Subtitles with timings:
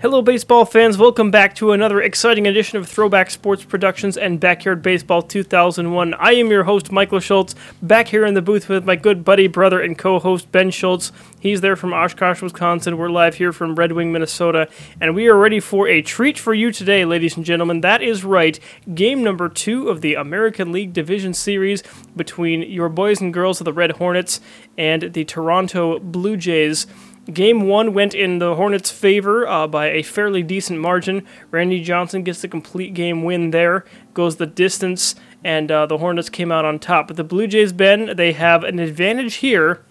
[0.00, 0.96] Hello, baseball fans.
[0.96, 6.14] Welcome back to another exciting edition of Throwback Sports Productions and Backyard Baseball 2001.
[6.14, 9.48] I am your host, Michael Schultz, back here in the booth with my good buddy,
[9.48, 11.10] brother, and co host, Ben Schultz.
[11.40, 12.96] He's there from Oshkosh, Wisconsin.
[12.96, 14.68] We're live here from Red Wing, Minnesota,
[15.00, 17.80] and we are ready for a treat for you today, ladies and gentlemen.
[17.80, 18.60] That is right,
[18.94, 21.82] game number two of the American League Division Series
[22.14, 24.40] between your boys and girls of the Red Hornets
[24.76, 26.86] and the Toronto Blue Jays.
[27.32, 31.26] Game one went in the Hornets' favor uh, by a fairly decent margin.
[31.50, 35.14] Randy Johnson gets the complete game win there, goes the distance,
[35.44, 37.08] and uh, the Hornets came out on top.
[37.08, 39.84] But the Blue Jays, Ben, they have an advantage here.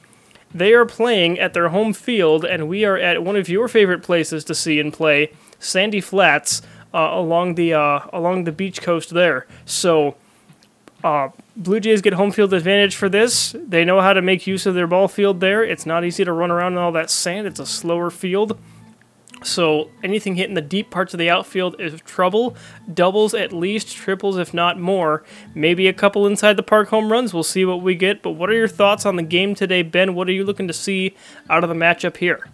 [0.52, 4.02] They are playing at their home field, and we are at one of your favorite
[4.02, 6.63] places to see and play, Sandy Flats,
[6.94, 9.46] uh, along the uh, along the beach coast there.
[9.66, 10.16] So
[11.04, 13.56] uh, Blue Jays get home field advantage for this.
[13.68, 15.64] They know how to make use of their ball field there.
[15.64, 17.48] It's not easy to run around in all that sand.
[17.48, 18.60] It's a slower field.
[19.44, 22.56] So anything hitting the deep parts of the outfield is trouble.
[22.92, 25.24] Doubles at least, triples if not more.
[25.55, 27.34] Maybe a couple inside the park home runs.
[27.34, 28.21] We'll see what we get.
[28.21, 30.14] But what are your thoughts on the game today, Ben?
[30.14, 31.16] What are you looking to see
[31.49, 32.49] out of the matchup here?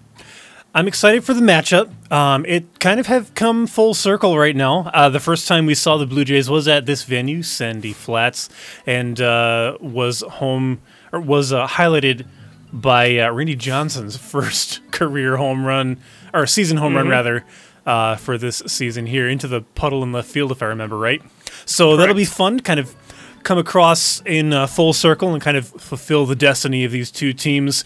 [0.76, 1.92] I'm excited for the matchup.
[2.12, 4.90] Um, it kind of have come full circle right now.
[4.92, 8.50] Uh, the first time we saw the Blue Jays was at this venue, Sandy Flats,
[8.88, 12.26] and uh, was home or was uh, highlighted
[12.72, 16.00] by uh, Randy Johnson's first career home run
[16.34, 16.98] or season home mm-hmm.
[16.98, 17.46] run rather
[17.86, 21.22] uh, for this season here into the puddle in left field, if I remember right.
[21.66, 22.00] So Correct.
[22.00, 22.60] that'll be fun.
[22.62, 22.96] Kind of
[23.44, 27.32] come across in uh, full circle and kind of fulfill the destiny of these two
[27.32, 27.84] teams.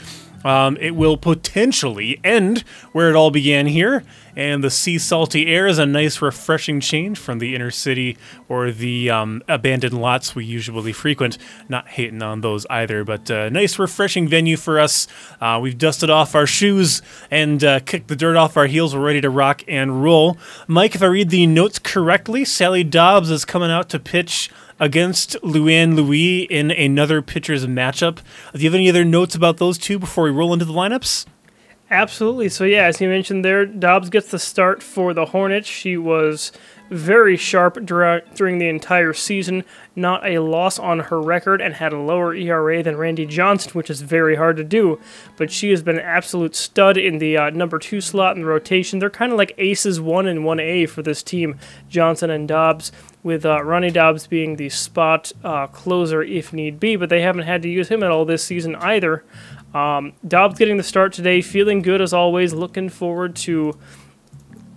[0.47, 5.67] Um, it will potentially end where it all began here, and the sea salty air
[5.67, 8.17] is a nice, refreshing change from the inner city
[8.47, 11.37] or the um, abandoned lots we usually frequent.
[11.67, 15.05] Not hating on those either, but a uh, nice, refreshing venue for us.
[15.41, 18.95] Uh, we've dusted off our shoes and uh, kicked the dirt off our heels.
[18.95, 20.37] We're ready to rock and roll.
[20.65, 25.33] Mike, if I read the notes correctly, Sally Dobbs is coming out to pitch against
[25.41, 28.19] Luann Louis in another pitcher's matchup.
[28.53, 31.25] Do you have any other notes about those two before we roll into the lineups?
[31.89, 32.49] Absolutely.
[32.49, 35.69] So yeah, as you mentioned there, Dobbs gets the start for the Hornets.
[35.69, 36.51] She was
[36.89, 39.63] very sharp during the entire season,
[39.95, 43.89] not a loss on her record, and had a lower ERA than Randy Johnson, which
[43.89, 44.99] is very hard to do.
[45.37, 48.47] But she has been an absolute stud in the uh, number two slot in the
[48.47, 48.99] rotation.
[48.99, 51.57] They're kind of like aces one and one A for this team,
[51.89, 52.91] Johnson and Dobbs,
[53.27, 56.95] with uh, Ronnie Dobbs being the spot uh, closer if need be.
[56.95, 59.23] But they haven't had to use him at all this season either.
[59.73, 63.77] Um, Dobbs getting the start today, feeling good as always, looking forward to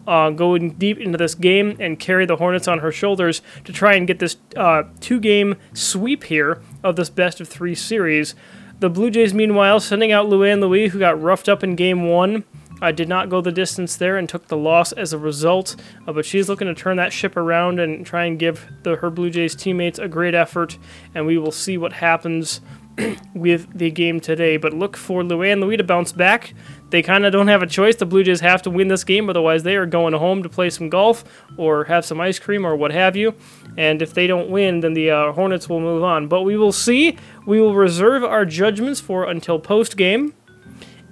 [0.07, 3.95] uh, going deep into this game and carry the Hornets on her shoulders to try
[3.95, 8.35] and get this uh, two game sweep here of this best of three series.
[8.81, 12.45] The Blue Jays, meanwhile, sending out Luann Louis, who got roughed up in game one.
[12.81, 15.77] I did not go the distance there and took the loss as a result,
[16.07, 19.11] uh, but she's looking to turn that ship around and try and give the her
[19.11, 20.79] Blue Jays teammates a great effort,
[21.15, 22.61] and we will see what happens
[23.35, 24.57] with the game today.
[24.57, 26.55] But look for Luann Louis to bounce back
[26.91, 27.97] they kind of don't have a choice.
[27.97, 30.71] The Blue Jays have to win this game, otherwise they are going home to play
[30.71, 31.25] some golf
[31.57, 33.35] or have some ice cream or what have you.
[33.77, 36.27] And if they don't win, then the uh, Hornets will move on.
[36.29, 37.17] But we will see.
[37.47, 40.35] We will reserve our judgments for until post game.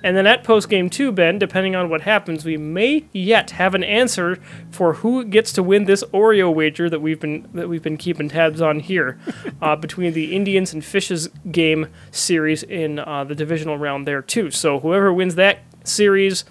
[0.02, 3.74] And then at post game two, Ben, depending on what happens, we may yet have
[3.74, 4.38] an answer
[4.70, 8.28] for who gets to win this Oreo wager that we've been that we've been keeping
[8.28, 9.18] tabs on here,
[9.62, 14.50] uh, between the Indians and Fishes game series in uh, the divisional round there too.
[14.50, 16.44] So whoever wins that series.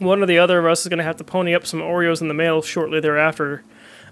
[0.00, 2.20] One or the other of us is going to have to pony up some Oreos
[2.20, 3.62] in the mail shortly thereafter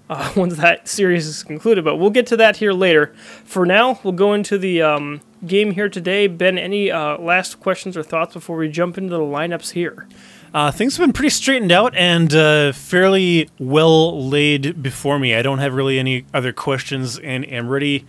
[0.09, 3.13] uh, once that series is concluded, but we'll get to that here later.
[3.43, 6.27] For now, we'll go into the um, game here today.
[6.27, 10.07] Ben, any uh, last questions or thoughts before we jump into the lineups here?
[10.53, 15.33] Uh, things have been pretty straightened out and uh, fairly well laid before me.
[15.33, 18.05] I don't have really any other questions and am ready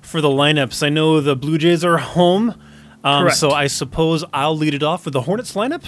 [0.00, 0.82] for the lineups.
[0.82, 2.54] I know the Blue Jays are home.
[3.04, 5.84] Um, so I suppose I'll lead it off with the Hornets lineup.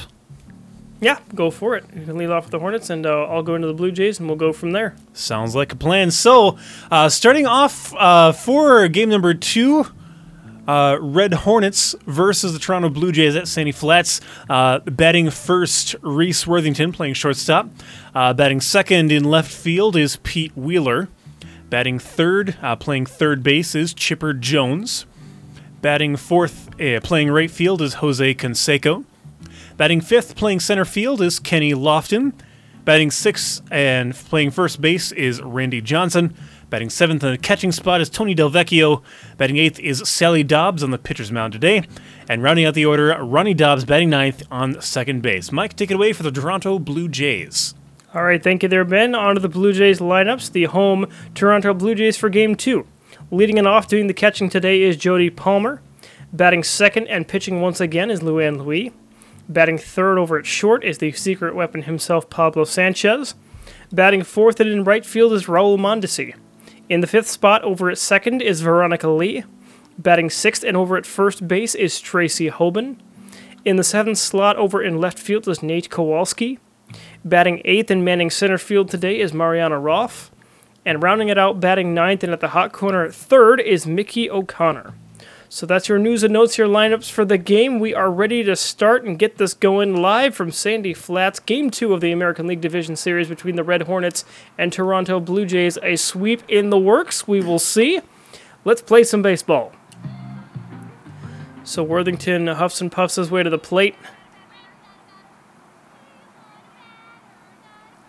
[1.01, 1.85] Yeah, go for it.
[1.95, 4.19] You can lead off with the Hornets, and uh, I'll go into the Blue Jays,
[4.19, 4.95] and we'll go from there.
[5.15, 6.11] Sounds like a plan.
[6.11, 6.59] So,
[6.91, 9.87] uh, starting off uh, for game number two,
[10.67, 14.21] uh, Red Hornets versus the Toronto Blue Jays at Sandy Flats.
[14.49, 17.69] Uh, batting first, Reese Worthington playing shortstop.
[18.15, 21.09] Uh, batting second in left field is Pete Wheeler.
[21.69, 25.07] Batting third, playing third base is Chipper Jones.
[25.83, 29.05] Batting fourth, uh, playing right field is Jose Canseco.
[29.77, 32.35] Batting fifth, playing center field is Kenny Lofton.
[32.85, 36.35] Batting sixth and playing first base is Randy Johnson.
[36.71, 39.03] Batting seventh in the catching spot is Tony Delvecchio.
[39.37, 41.83] Batting eighth is Sally Dobbs on the pitcher's mound today.
[42.29, 45.51] And rounding out the order, Ronnie Dobbs batting ninth on second base.
[45.51, 47.75] Mike, take it away for the Toronto Blue Jays.
[48.15, 49.17] All right, thank you there, Ben.
[49.17, 50.53] On to the Blue Jays lineups.
[50.53, 52.87] The home Toronto Blue Jays for game two.
[53.33, 55.83] Leading it off, doing the catching today is Jody Palmer.
[56.33, 58.93] Batting second and pitching once again is Luann Louis.
[59.49, 63.35] Batting third over at short is the secret weapon himself, Pablo Sanchez.
[63.91, 66.37] Batting fourth and in right field is Raul Mondesi.
[66.91, 69.45] In the fifth spot over at second is Veronica Lee.
[69.97, 72.97] Batting sixth and over at first base is Tracy Hoban.
[73.65, 76.59] In the seventh slot over in left field is Nate Kowalski.
[77.25, 80.33] Batting eighth and manning center field today is Mariana Roth.
[80.85, 84.29] And rounding it out, batting ninth and at the hot corner at third is Mickey
[84.29, 84.95] O'Connor.
[85.53, 87.81] So that's your news and notes, your lineups for the game.
[87.81, 91.41] We are ready to start and get this going live from Sandy Flats.
[91.41, 94.25] Game two of the American League Division Series between the Red Hornets
[94.57, 95.77] and Toronto Blue Jays.
[95.83, 97.27] A sweep in the works.
[97.27, 98.01] We will see.
[98.65, 99.73] Let's play some baseball.
[101.65, 103.97] So Worthington huffs and puffs his way to the plate.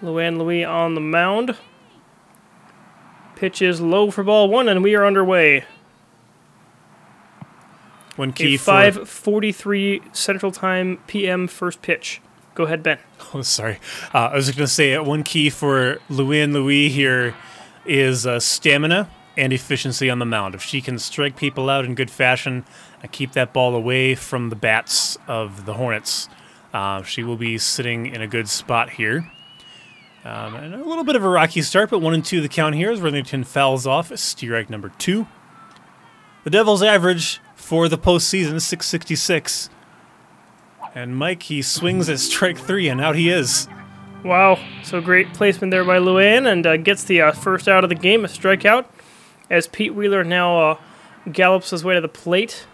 [0.03, 1.57] Luann Louis on the mound.
[3.35, 5.65] Pitch is low for ball one, and we are underway.
[8.15, 12.21] One key A for 5:43 Central Time PM first pitch.
[12.53, 12.99] Go ahead, Ben.
[13.33, 13.79] Oh, sorry.
[14.13, 17.33] Uh, I was going to say uh, one key for Luann Louis here
[17.85, 20.53] is uh, stamina and efficiency on the mound.
[20.53, 22.65] If she can strike people out in good fashion
[23.01, 26.27] and keep that ball away from the bats of the Hornets,
[26.73, 29.31] uh, she will be sitting in a good spot here.
[30.25, 32.75] Um, and a little bit of a rocky start, but one and two the count
[32.75, 35.25] here as Worthington fouls off strike number two.
[36.43, 37.39] The Devils' average
[37.71, 39.69] for the postseason 666.
[40.93, 43.69] And Mike, he swings at strike three, and out he is.
[44.25, 47.89] Wow, so great placement there by Luann and uh, gets the uh, first out of
[47.89, 48.87] the game, a strikeout.
[49.49, 50.77] As Pete Wheeler now uh,
[51.31, 52.67] gallops his way to the plate,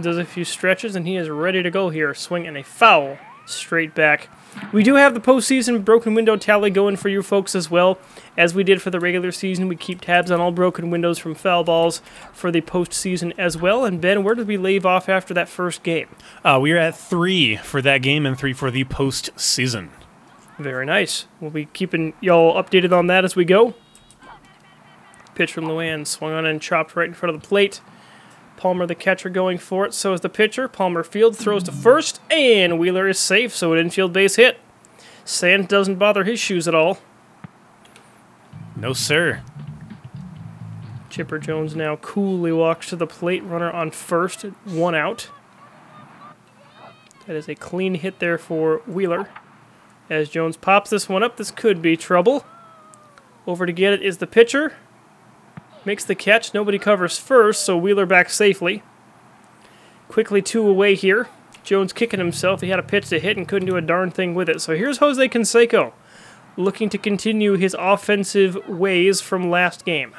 [0.00, 2.14] does a few stretches, and he is ready to go here.
[2.14, 4.30] Swinging a foul straight back.
[4.72, 7.98] We do have the postseason broken window tally going for you folks as well.
[8.36, 11.34] As we did for the regular season, we keep tabs on all broken windows from
[11.34, 12.00] foul balls
[12.32, 13.84] for the postseason as well.
[13.84, 16.08] And Ben, where did we leave off after that first game?
[16.44, 19.90] Uh, we are at three for that game and three for the postseason.
[20.58, 21.26] Very nice.
[21.40, 23.74] We'll be keeping y'all updated on that as we go.
[25.34, 27.80] Pitch from Luann swung on and chopped right in front of the plate.
[28.62, 29.92] Palmer, the catcher, going for it.
[29.92, 30.68] So is the pitcher.
[30.68, 33.52] Palmer field throws to first, and Wheeler is safe.
[33.56, 34.60] So an infield base hit.
[35.24, 37.00] Sand doesn't bother his shoes at all.
[38.76, 39.42] No, sir.
[41.10, 43.42] Chipper Jones now coolly walks to the plate.
[43.42, 45.28] Runner on first, one out.
[47.26, 49.28] That is a clean hit there for Wheeler.
[50.08, 52.46] As Jones pops this one up, this could be trouble.
[53.44, 54.74] Over to get it is the pitcher.
[55.84, 56.54] Makes the catch.
[56.54, 58.82] Nobody covers first, so Wheeler back safely.
[60.08, 61.28] Quickly two away here.
[61.64, 62.60] Jones kicking himself.
[62.60, 64.60] He had a pitch to hit and couldn't do a darn thing with it.
[64.60, 65.92] So here's Jose Canseco
[66.56, 70.14] looking to continue his offensive ways from last game.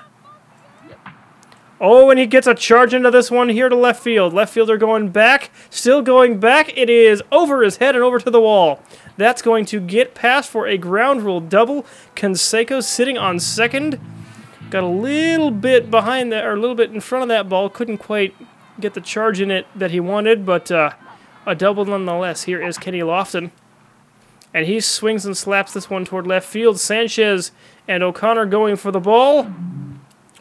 [1.79, 4.33] Oh, and he gets a charge into this one here to left field.
[4.33, 6.75] Left fielder going back, still going back.
[6.77, 8.81] It is over his head and over to the wall.
[9.17, 11.85] That's going to get past for a ground rule double.
[12.15, 13.99] Canseco sitting on second.
[14.73, 17.69] Got a little bit behind that, or a little bit in front of that ball.
[17.69, 18.33] Couldn't quite
[18.79, 20.93] get the charge in it that he wanted, but uh,
[21.45, 22.45] a double nonetheless.
[22.45, 23.51] Here is Kenny Lofton.
[24.51, 26.79] And he swings and slaps this one toward left field.
[26.79, 27.51] Sanchez
[27.87, 29.53] and O'Connor going for the ball.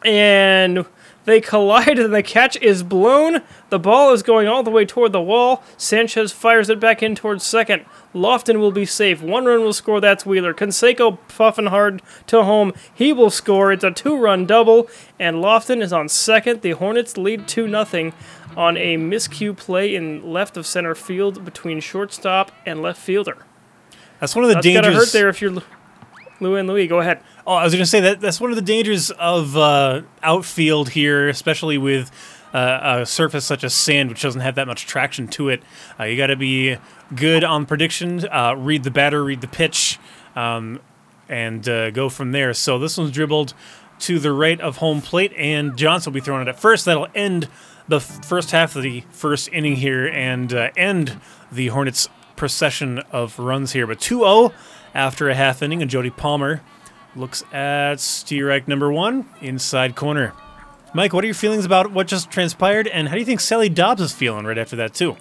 [0.03, 0.87] And
[1.25, 3.41] they collide and the catch is blown.
[3.69, 5.63] The ball is going all the way toward the wall.
[5.77, 7.85] Sanchez fires it back in towards second.
[8.13, 9.21] Lofton will be safe.
[9.21, 10.01] One run will score.
[10.01, 10.53] That's Wheeler.
[10.53, 12.73] Canseco puffing hard to home.
[12.93, 13.71] He will score.
[13.71, 14.87] It's a two-run double,
[15.19, 16.61] and Lofton is on second.
[16.61, 18.13] The Hornets lead two nothing
[18.55, 23.37] on a miscue play in left of center field between shortstop and left fielder.
[24.19, 24.81] That's one of the That's dangers.
[24.83, 25.51] gotta hurt there if you're
[26.39, 26.87] Luann Louis.
[26.87, 27.21] Go ahead.
[27.45, 30.89] Oh, I was going to say that that's one of the dangers of uh, outfield
[30.89, 32.09] here, especially with
[32.53, 35.61] uh, a surface such as sand, which doesn't have that much traction to it.
[35.99, 36.77] Uh, you got to be
[37.13, 39.99] good on prediction, uh, read the batter, read the pitch,
[40.37, 40.79] um,
[41.27, 42.53] and uh, go from there.
[42.53, 43.53] So this one's dribbled
[43.99, 46.85] to the right of home plate, and Johnson will be throwing it at first.
[46.85, 47.49] That'll end
[47.89, 51.19] the f- first half of the first inning here and uh, end
[51.51, 52.07] the Hornets'
[52.37, 53.85] procession of runs here.
[53.85, 54.53] But 2 0
[54.93, 56.61] after a half inning, and Jody Palmer
[57.15, 60.33] looks at strike number one, inside corner.
[60.93, 63.69] Mike, what are your feelings about what just transpired, and how do you think Sally
[63.69, 65.17] Dobbs is feeling right after that, too?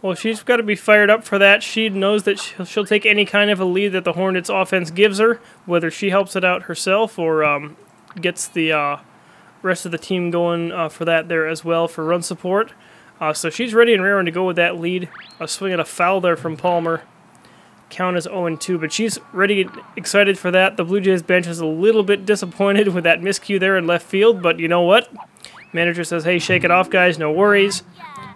[0.00, 1.62] Well, she's got to be fired up for that.
[1.62, 5.18] She knows that she'll, take any kind of a lead that the Hornets offense gives
[5.18, 7.76] her, whether she helps it out herself or um,
[8.20, 8.96] gets the uh,
[9.62, 12.72] rest of the team going uh, for that there as well for run support.
[13.20, 15.08] Uh, so she's ready and raring to go with that lead.
[15.40, 17.02] A swing at a foul there from Palmer.
[17.90, 20.76] Count as 0 2, but she's ready excited for that.
[20.76, 24.06] The Blue Jays bench is a little bit disappointed with that miscue there in left
[24.06, 25.08] field, but you know what?
[25.72, 27.82] Manager says, hey, shake it off, guys, no worries.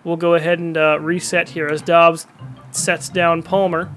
[0.04, 2.26] We'll go ahead and uh, reset here as Dobbs
[2.70, 3.90] sets down Palmer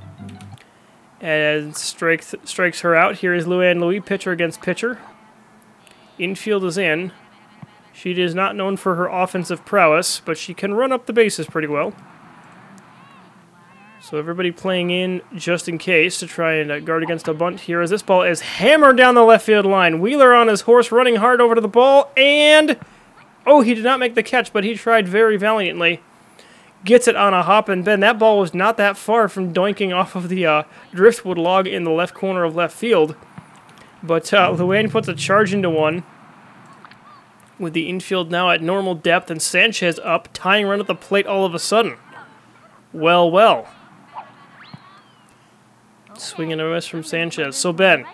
[1.21, 3.15] and strikes strikes her out.
[3.15, 4.99] Here is Luann Louis, pitcher against pitcher.
[6.19, 7.11] Infield is in.
[7.91, 11.47] She is not known for her offensive prowess, but she can run up the bases
[11.47, 11.93] pretty well.
[14.05, 17.61] So everybody playing in just in case to try and uh, guard against a bunt
[17.61, 19.99] here as this ball is hammered down the left field line.
[19.99, 22.77] Wheeler on his horse running hard over to the ball and
[23.47, 26.03] oh, he did not make the catch, but he tried very valiantly.
[26.83, 28.03] Gets it on a hop and bend.
[28.03, 31.83] That ball was not that far from doinking off of the uh, driftwood log in
[31.83, 33.15] the left corner of left field.
[34.03, 36.03] But uh, Luann puts a charge into one
[37.57, 41.25] with the infield now at normal depth and Sanchez up, tying run at the plate
[41.25, 41.97] all of a sudden.
[42.93, 43.67] Well, well.
[46.17, 47.55] Swing and a miss from Sanchez.
[47.55, 48.05] So, Ben,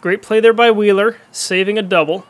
[0.00, 2.26] great play there by Wheeler, saving a double.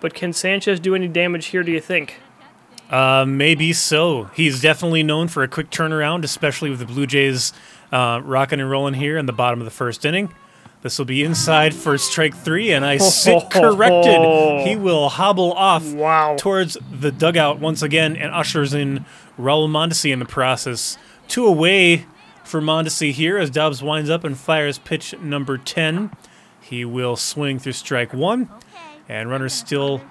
[0.00, 2.20] But can Sanchez do any damage here, do you think?
[2.90, 4.24] Uh, maybe so.
[4.34, 7.52] He's definitely known for a quick turnaround, especially with the Blue Jays
[7.92, 10.32] uh, rocking and rolling here in the bottom of the first inning.
[10.82, 14.66] This will be inside for strike three, and I sit corrected.
[14.66, 16.36] He will hobble off Wow.
[16.38, 19.04] towards the dugout once again and ushers in
[19.38, 20.96] Raul Mondesi in the process.
[21.28, 22.06] Two away
[22.50, 26.10] for Mondesi here as Dobbs winds up and fires pitch number 10.
[26.60, 28.50] He will swing through strike one,
[29.08, 30.02] and runner still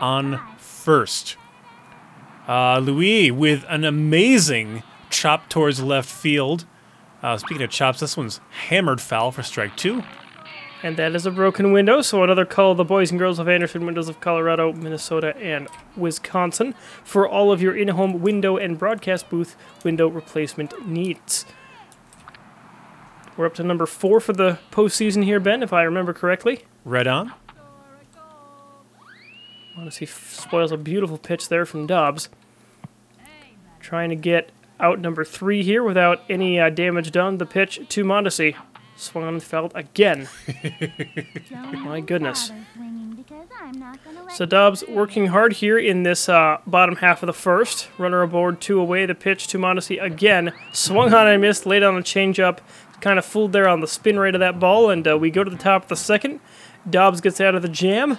[0.00, 1.36] on first.
[2.46, 6.66] Uh, Louis with an amazing chop towards left field.
[7.20, 10.04] Uh, speaking of chops, this one's hammered foul for strike two.
[10.84, 13.84] And that is a broken window, so another call the boys and girls of Andersen
[13.84, 19.28] Windows of Colorado, Minnesota, and Wisconsin for all of your in home window and broadcast
[19.28, 21.44] booth window replacement needs.
[23.38, 26.64] We're up to number four for the postseason here, Ben, if I remember correctly.
[26.84, 27.32] Red on.
[29.76, 32.30] Honestly, spoils a beautiful pitch there from Dobbs.
[33.78, 37.38] Trying to get out number three here without any uh, damage done.
[37.38, 38.56] The pitch to Mondesi.
[38.96, 40.28] Swung on and fouled again.
[41.74, 42.50] My goodness.
[44.34, 47.88] So Dobbs working hard here in this uh, bottom half of the first.
[47.98, 49.06] Runner aboard, two away.
[49.06, 50.52] The pitch to Mondesi again.
[50.72, 51.66] Swung on and missed.
[51.66, 52.58] Laid on a changeup.
[53.00, 54.90] Kind of fooled there on the spin rate of that ball.
[54.90, 56.40] And uh, we go to the top of the second.
[56.88, 58.18] Dobbs gets out of the jam.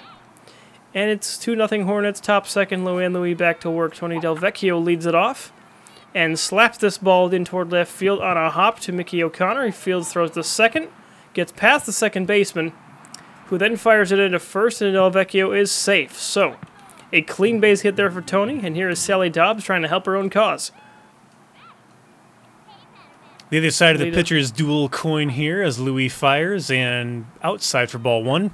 [0.94, 2.20] And it's 2 0 Hornets.
[2.20, 2.84] Top second.
[2.84, 3.96] Luann Louis back to work.
[3.96, 5.52] Tony Del Vecchio leads it off.
[6.16, 9.66] And slaps this ball in toward left field on a hop to Mickey O'Connor.
[9.68, 10.90] He fields throws the second.
[11.34, 12.74] Gets past the second baseman
[13.50, 16.18] who then fires it into first, and Del Vecchio is safe.
[16.18, 16.56] So,
[17.12, 20.06] a clean base hit there for Tony, and here is Sally Dobbs trying to help
[20.06, 20.72] her own cause.
[23.50, 27.98] The other side of the pitcher's dual coin here as Louis fires and outside for
[27.98, 28.54] ball one.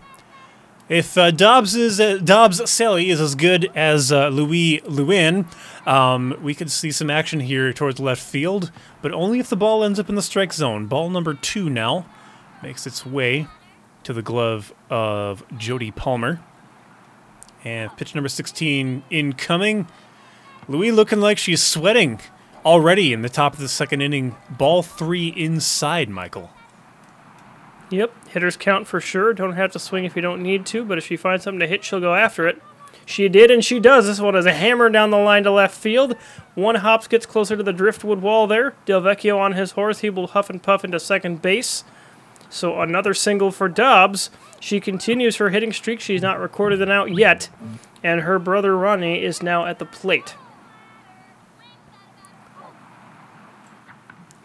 [0.87, 5.47] If uh, Dobbs is uh, Dobbs Sally is as good as uh, Louis Lewin,
[5.85, 8.71] um, we could see some action here towards left field,
[9.01, 10.85] but only if the ball ends up in the strike zone.
[10.85, 12.05] Ball number two now
[12.61, 13.47] makes its way
[14.03, 16.39] to the glove of Jody Palmer,
[17.63, 19.87] and pitch number sixteen incoming.
[20.67, 22.21] Louis looking like she's sweating
[22.65, 24.35] already in the top of the second inning.
[24.49, 26.49] Ball three inside, Michael.
[27.91, 29.33] Yep, hitters count for sure.
[29.33, 31.67] Don't have to swing if you don't need to, but if she finds something to
[31.67, 32.61] hit, she'll go after it.
[33.05, 34.07] She did, and she does.
[34.07, 36.15] This one is a hammer down the line to left field.
[36.55, 38.73] One hops gets closer to the driftwood wall there.
[38.87, 39.99] Delvecchio on his horse.
[39.99, 41.83] He will huff and puff into second base.
[42.49, 44.31] So another single for Dobbs.
[44.59, 45.99] She continues her hitting streak.
[45.99, 47.49] She's not recorded an out yet.
[48.03, 50.33] And her brother Ronnie is now at the plate.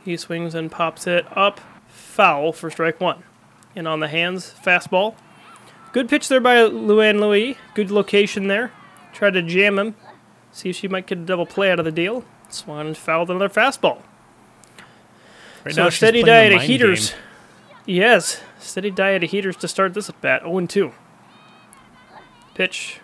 [0.05, 1.61] He swings and pops it up.
[1.89, 3.23] Foul for strike one.
[3.77, 5.15] And on the hands, fastball.
[5.93, 7.57] Good pitch there by Luann Louis.
[7.75, 8.73] Good location there.
[9.13, 9.95] Tried to jam him.
[10.53, 12.25] See if she might get a double play out of the deal.
[12.49, 14.03] Swan and fouled another fastball.
[15.65, 17.11] Right so now steady the diet of heaters.
[17.11, 17.19] game.
[17.87, 20.43] Yes, steady diet of heaters to start this at bat.
[20.43, 20.93] 0 2.
[22.55, 23.01] Pitch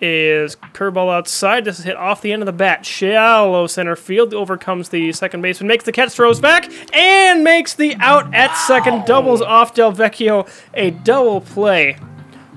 [0.00, 1.64] is curveball outside.
[1.64, 2.86] This is hit off the end of the bat.
[2.86, 7.96] Shallow center field overcomes the second baseman, makes the catch, throws back, and makes the
[7.96, 9.06] out at second.
[9.06, 10.48] Doubles off Del Vecchio.
[10.74, 11.98] A double play.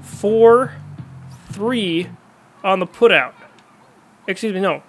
[0.01, 0.73] 4
[1.51, 2.09] 3
[2.63, 3.33] on the putout.
[4.27, 4.83] Excuse me, no.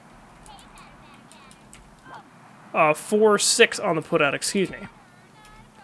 [2.75, 4.79] Uh, 4 6 on the putout, excuse me.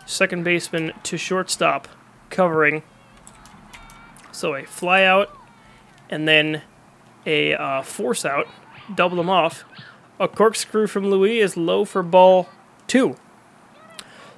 [0.06, 1.88] Second baseman to shortstop,
[2.30, 2.82] covering.
[4.32, 5.37] So a fly out
[6.10, 6.62] and then
[7.26, 8.46] a uh, force out,
[8.94, 9.64] double them off.
[10.20, 12.48] A corkscrew from Louis is low for ball
[12.86, 13.16] two.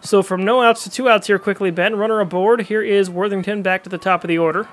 [0.03, 1.97] So from no outs to two outs here quickly, Ben.
[1.97, 2.63] Runner aboard.
[2.63, 4.69] Here is Worthington back to the top of the order.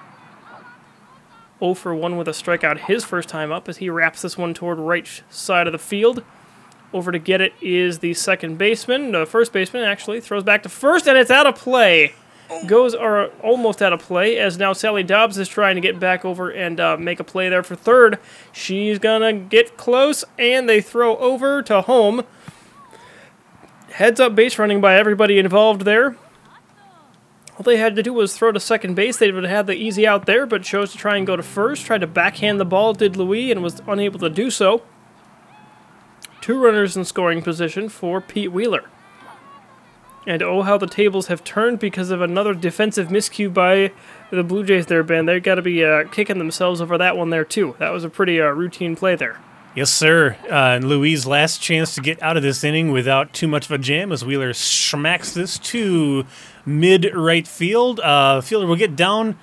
[1.60, 4.54] 0 for 1 with a strikeout his first time up as he wraps this one
[4.54, 6.24] toward right side of the field.
[6.94, 9.12] Over to get it is the second baseman.
[9.12, 12.14] The first baseman actually throws back to first, and it's out of play.
[12.66, 16.24] Goes are almost out of play as now Sally Dobbs is trying to get back
[16.24, 18.20] over and uh, make a play there for third.
[18.54, 22.24] She's gonna get close, and they throw over to home.
[23.92, 26.16] Heads up base running by everybody involved there.
[27.58, 29.18] All they had to do was throw to second base.
[29.18, 31.44] They would have had the easy out there, but chose to try and go to
[31.44, 31.86] first.
[31.86, 34.84] Tried to backhand the ball, did Louis, and was unable to do so.
[36.40, 38.86] Two runners in scoring position for Pete Wheeler.
[40.28, 43.94] And oh, how the tables have turned because of another defensive miscue by
[44.30, 45.26] the Blue Jays there, Ben.
[45.26, 47.78] They've got to be uh, kicking themselves over that one there, too.
[47.80, 49.40] That was a pretty uh, routine play there.
[49.74, 50.36] Yes, sir.
[50.44, 53.72] Uh, and Louis' last chance to get out of this inning without too much of
[53.72, 56.26] a jam as Wheeler smacks this to
[56.66, 58.02] mid right field.
[58.02, 59.38] Uh, fielder will get down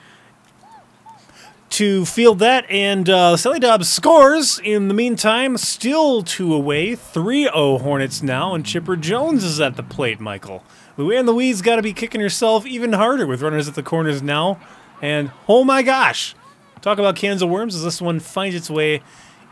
[1.75, 4.61] to field that, and uh, Sally Dobbs scores.
[4.61, 9.75] In the meantime, still two away, 3 0 Hornets now, and Chipper Jones is at
[9.75, 10.63] the plate, Michael.
[10.97, 14.61] Luann Louise got to be kicking herself even harder with runners at the corners now.
[15.03, 16.37] And oh my gosh,
[16.81, 19.03] talk about cans of worms as this one finds its way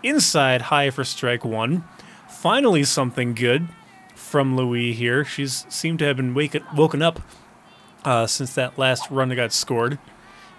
[0.05, 1.83] inside high for strike one.
[2.29, 3.67] Finally, something good
[4.15, 5.25] from Louis here.
[5.25, 6.35] She's seemed to have been
[6.77, 7.21] woken up
[8.05, 9.99] uh, since that last run that got scored.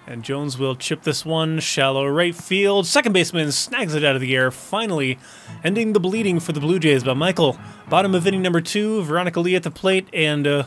[0.06, 2.86] And Jones will chip this one shallow right field.
[2.86, 5.18] Second baseman snags it out of the air, finally
[5.62, 7.02] ending the bleeding for the Blue Jays.
[7.02, 7.58] But Michael,
[7.88, 10.64] bottom of inning number two, Veronica Lee at the plate, and uh,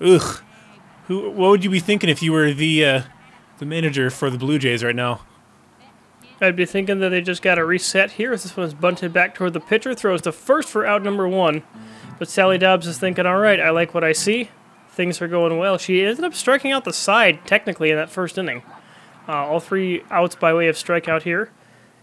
[0.00, 0.42] ugh,
[1.06, 1.30] who?
[1.30, 3.02] What would you be thinking if you were the uh,
[3.58, 5.20] the manager for the Blue Jays right now?
[6.38, 9.10] I'd be thinking that they just got a reset here as this one is bunted
[9.10, 11.62] back toward the pitcher, throws the first for out number one.
[12.18, 14.50] But Sally Dobbs is thinking, all right, I like what I see.
[14.96, 15.76] Things are going well.
[15.76, 18.62] She ended up striking out the side, technically, in that first inning.
[19.28, 21.50] Uh, all three outs by way of strikeout here.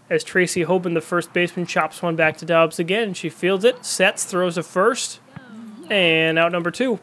[0.08, 3.12] As Tracy Hoban, the first baseman, chops one back to Dobbs again.
[3.12, 5.18] She fields it, sets, throws to first,
[5.90, 7.00] and out number two.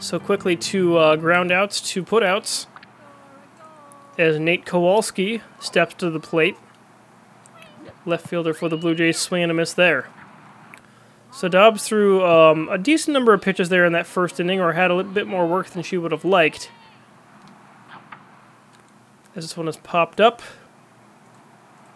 [0.00, 2.66] So quickly two uh, ground outs, two put outs
[4.18, 6.56] as Nate Kowalski steps to the plate.
[8.04, 10.08] Left fielder for the Blue Jays, swing and a miss there.
[11.32, 14.74] So Dobbs threw um, a decent number of pitches there in that first inning, or
[14.74, 16.70] had a little bit more work than she would have liked.
[19.34, 20.42] As this one has popped up.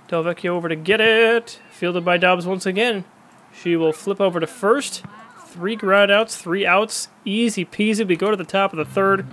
[0.08, 1.60] Delvecchio over to get it.
[1.70, 3.04] Fielded by Dobbs once again.
[3.52, 5.04] She will flip over to first.
[5.46, 7.08] Three ground outs, three outs.
[7.26, 8.06] Easy peasy.
[8.06, 9.26] We go to the top of the third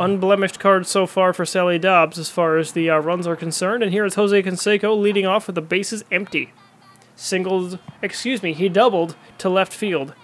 [0.00, 3.82] unblemished card so far for Sally Dobbs as far as the uh, runs are concerned.
[3.82, 6.52] And here is Jose Canseco leading off with the bases empty.
[7.16, 10.14] Singled, excuse me, he doubled to left field.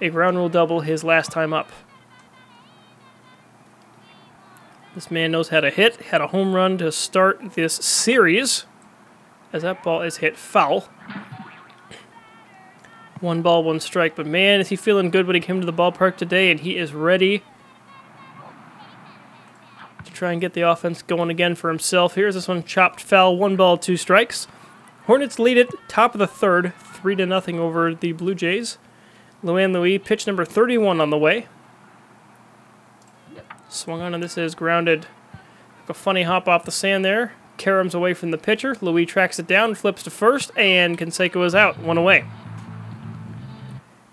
[0.00, 1.72] A ground rule double his last time up.
[4.94, 8.66] This man knows how to hit, had a home run to start this series
[9.52, 10.88] as that ball is hit foul.
[13.20, 15.72] One ball, one strike, but man, is he feeling good when he came to the
[15.72, 17.42] ballpark today and he is ready
[20.04, 22.14] to try and get the offense going again for himself.
[22.16, 24.46] Here's this one chopped foul, one ball, two strikes.
[25.06, 28.78] Hornets lead it, top of the third, three to nothing over the Blue Jays.
[29.42, 31.46] Luann Louis, pitch number 31 on the way.
[33.68, 35.06] Swung on, and this is grounded.
[35.88, 37.34] A funny hop off the sand there.
[37.58, 38.76] Karams away from the pitcher.
[38.80, 42.24] Louis tracks it down, flips to first, and Canseco is out, one away.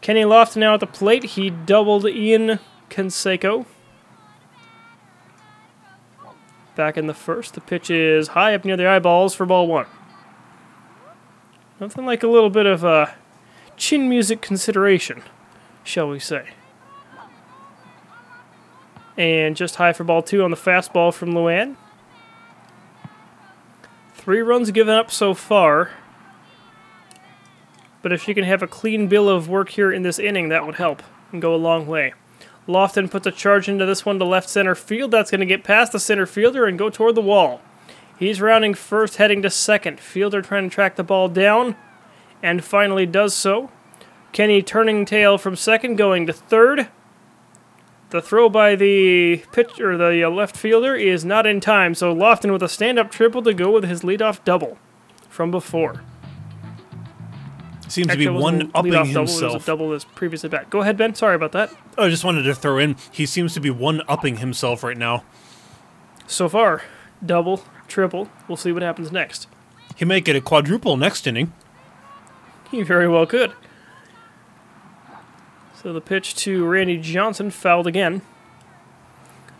[0.01, 1.23] Kenny Lofton now at the plate.
[1.23, 3.65] He doubled Ian Canseco.
[6.75, 9.85] Back in the first, the pitch is high up near the eyeballs for ball one.
[11.81, 13.07] Nothing like a little bit of uh,
[13.75, 15.23] chin music consideration,
[15.83, 16.49] shall we say.
[19.17, 21.77] And just high for ball two on the fastball from Luann.
[24.13, 25.89] Three runs given up so far.
[28.03, 30.67] But if she can have a clean bill of work here in this inning, that
[30.67, 32.13] would help and go a long way.
[32.67, 35.09] Lofton puts a charge into this one to left center field.
[35.09, 37.59] That's going to get past the center fielder and go toward the wall.
[38.21, 39.99] He's rounding first, heading to second.
[39.99, 41.75] Fielder trying to track the ball down,
[42.43, 43.71] and finally does so.
[44.31, 46.89] Kenny turning tail from second, going to third.
[48.11, 51.95] The throw by the pitcher, the uh, left fielder, is not in time.
[51.95, 54.77] So Lofton with a stand-up triple to go with his leadoff double
[55.27, 56.03] from before.
[57.87, 59.41] Seems to be one upping double, himself.
[59.41, 60.69] It was a double as previously back.
[60.69, 61.15] Go ahead, Ben.
[61.15, 61.73] Sorry about that.
[61.97, 62.97] I just wanted to throw in.
[63.11, 65.23] He seems to be one upping himself right now.
[66.27, 66.83] So far,
[67.25, 68.29] double, triple.
[68.47, 69.47] We'll see what happens next.
[69.95, 71.53] He might get a quadruple next inning.
[72.71, 73.53] He very well could.
[75.81, 78.21] So the pitch to Randy Johnson fouled again.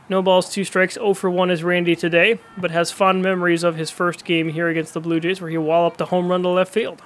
[0.07, 0.95] No balls, two strikes.
[0.95, 4.67] 0 for 1 is Randy today, but has fond memories of his first game here
[4.67, 7.01] against the Blue Jays where he walloped a home run to left field.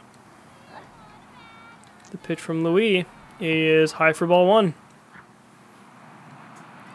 [2.11, 3.05] The pitch from Louis
[3.39, 4.73] is high for ball one.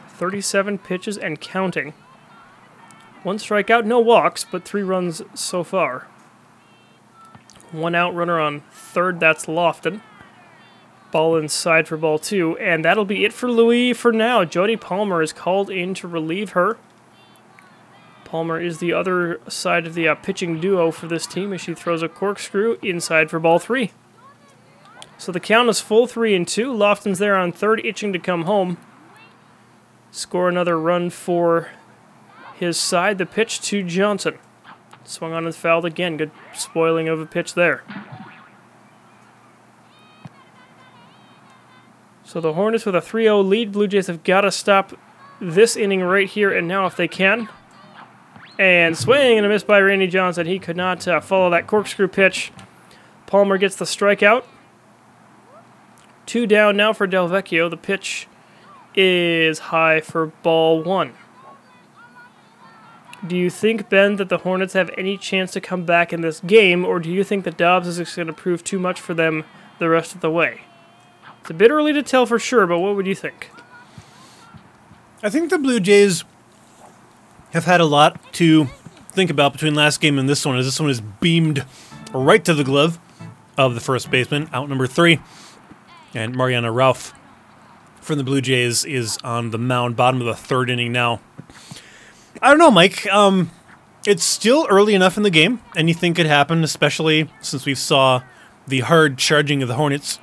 [0.08, 1.94] 37 pitches and counting.
[3.22, 6.06] One strikeout, no walks, but three runs so far.
[7.70, 10.00] One out, runner on third, that's Lofton.
[11.12, 14.44] Ball inside for ball two, and that'll be it for Louis for now.
[14.44, 16.78] Jody Palmer is called in to relieve her.
[18.24, 21.74] Palmer is the other side of the uh, pitching duo for this team as she
[21.74, 23.90] throws a corkscrew inside for ball three.
[25.18, 26.72] So the count is full three and two.
[26.72, 28.78] Lofton's there on third, itching to come home.
[30.12, 31.70] Score another run for
[32.60, 33.18] his side.
[33.18, 34.38] The pitch to Johnson.
[35.04, 36.16] Swung on and fouled again.
[36.16, 37.82] Good spoiling of a pitch there.
[42.22, 43.72] So the Hornets with a 3 0 lead.
[43.72, 44.92] Blue Jays have got to stop
[45.40, 47.48] this inning right here and now if they can.
[48.58, 50.46] And swing and a miss by Randy Johnson.
[50.46, 52.52] He could not uh, follow that corkscrew pitch.
[53.26, 54.44] Palmer gets the strikeout.
[56.26, 57.68] Two down now for Delvecchio.
[57.68, 58.28] The pitch
[58.94, 61.14] is high for ball one.
[63.26, 66.40] Do you think, Ben, that the Hornets have any chance to come back in this
[66.40, 69.44] game, or do you think that Dobbs is going to prove too much for them
[69.78, 70.62] the rest of the way?
[71.42, 73.50] It's a bit early to tell for sure, but what would you think?
[75.22, 76.24] I think the Blue Jays
[77.52, 78.66] have had a lot to
[79.10, 81.64] think about between last game and this one, as this one is beamed
[82.14, 82.98] right to the glove
[83.58, 85.20] of the first baseman, out number three.
[86.14, 87.12] And Mariana Roth
[88.00, 91.20] from the Blue Jays is on the mound, bottom of the third inning now.
[92.42, 93.06] I don't know, Mike.
[93.12, 93.50] Um,
[94.06, 95.60] it's still early enough in the game.
[95.76, 98.22] Anything could happen, especially since we saw
[98.66, 100.18] the hard charging of the Hornets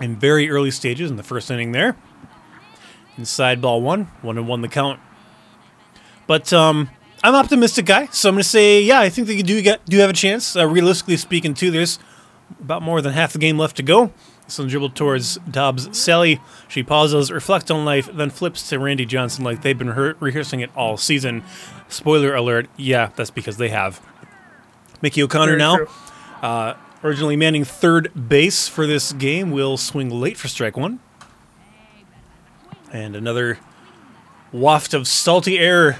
[0.00, 1.96] in very early stages in the first inning there.
[3.16, 4.98] Inside ball one, one and one the count.
[6.26, 6.90] But um,
[7.22, 9.98] I'm optimistic guy, so I'm going to say, yeah, I think they do get do
[9.98, 10.56] have a chance.
[10.56, 11.98] Uh, realistically speaking, too, there's
[12.60, 14.12] about more than half the game left to go.
[14.52, 16.38] So dribble towards Dobbs Sally.
[16.68, 20.60] She pauses, reflects on life, then flips to Randy Johnson like they've been re- rehearsing
[20.60, 21.42] it all season.
[21.88, 24.02] Spoiler alert, yeah, that's because they have.
[25.00, 25.78] Mickey O'Connor Very now.
[26.42, 31.00] Uh, originally manning third base for this game, will swing late for strike one.
[32.92, 33.58] And another
[34.52, 35.98] waft of salty air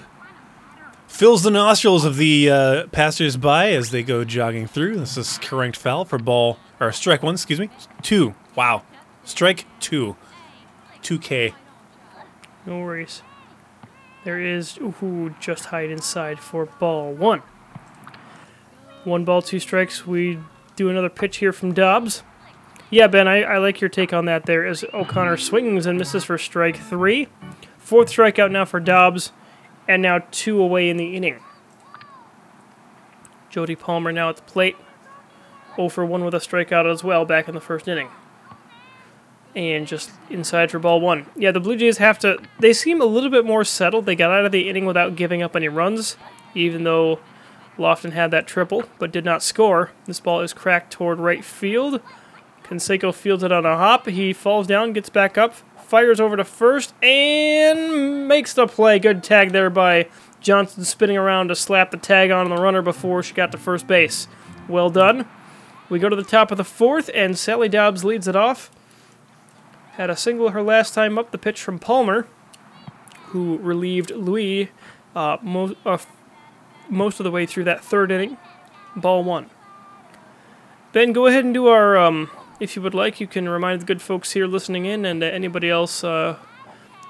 [1.09, 4.99] fills the nostrils of the uh, passersby as they go jogging through.
[4.99, 7.71] This is correct foul for ball, or strike one, excuse me.
[8.03, 8.35] Two.
[8.55, 8.83] Wow.
[9.25, 10.17] Strike two.
[11.03, 11.55] 2K.
[12.67, 13.23] No worries.
[14.25, 17.43] There is ooh, just hide inside for ball one.
[19.05, 20.07] One ball, two strikes.
[20.07, 20.39] We
[20.77, 22.23] do another pitch here from Dobbs.
[22.89, 26.25] Yeah, Ben, I, I like your take on that there as O'Connor swings and misses
[26.25, 27.27] for strike three.
[27.79, 29.33] Fourth strikeout now for Dobbs,
[29.89, 31.41] and now two away in the inning.
[33.51, 34.77] Jody Palmer now at the plate.
[35.75, 38.09] 0 for 1 with a strikeout as well back in the first inning
[39.55, 41.27] and just inside for ball one.
[41.37, 42.39] Yeah, the Blue Jays have to.
[42.59, 44.07] They seem a little bit more settled.
[44.07, 46.17] They got out of the inning without giving up any runs,
[46.55, 47.21] even though
[47.79, 49.91] Lofton had that triple, but did not score.
[50.07, 52.01] This ball is cracked toward right field.
[52.65, 54.07] Canseco fields it on a hop.
[54.07, 58.99] He falls down, gets back up, fires over to first, and makes the play.
[58.99, 60.09] Good tag there by
[60.41, 63.87] Johnson, spinning around to slap the tag on the runner before she got to first
[63.87, 64.27] base.
[64.69, 65.29] Well done.
[65.89, 68.71] We go to the top of the fourth, and Sally Dobbs leads it off.
[69.93, 72.27] Had a single her last time up, the pitch from Palmer,
[73.27, 74.71] who relieved Louis
[75.15, 75.99] uh, mo- uh,
[76.89, 78.37] most of the way through that third inning.
[78.97, 79.51] Ball one.
[80.93, 83.87] Ben, go ahead and do our, um, if you would like, you can remind the
[83.87, 86.37] good folks here listening in and uh, anybody else uh,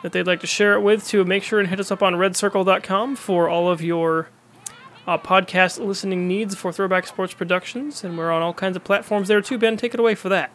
[0.03, 2.15] that they'd like to share it with to make sure and hit us up on
[2.15, 4.29] redcircle.com for all of your
[5.07, 8.05] uh, podcast listening needs for Throwback Sports Productions.
[8.05, 9.59] And we're on all kinds of platforms there too.
[9.59, 10.53] Ben, take it away for that.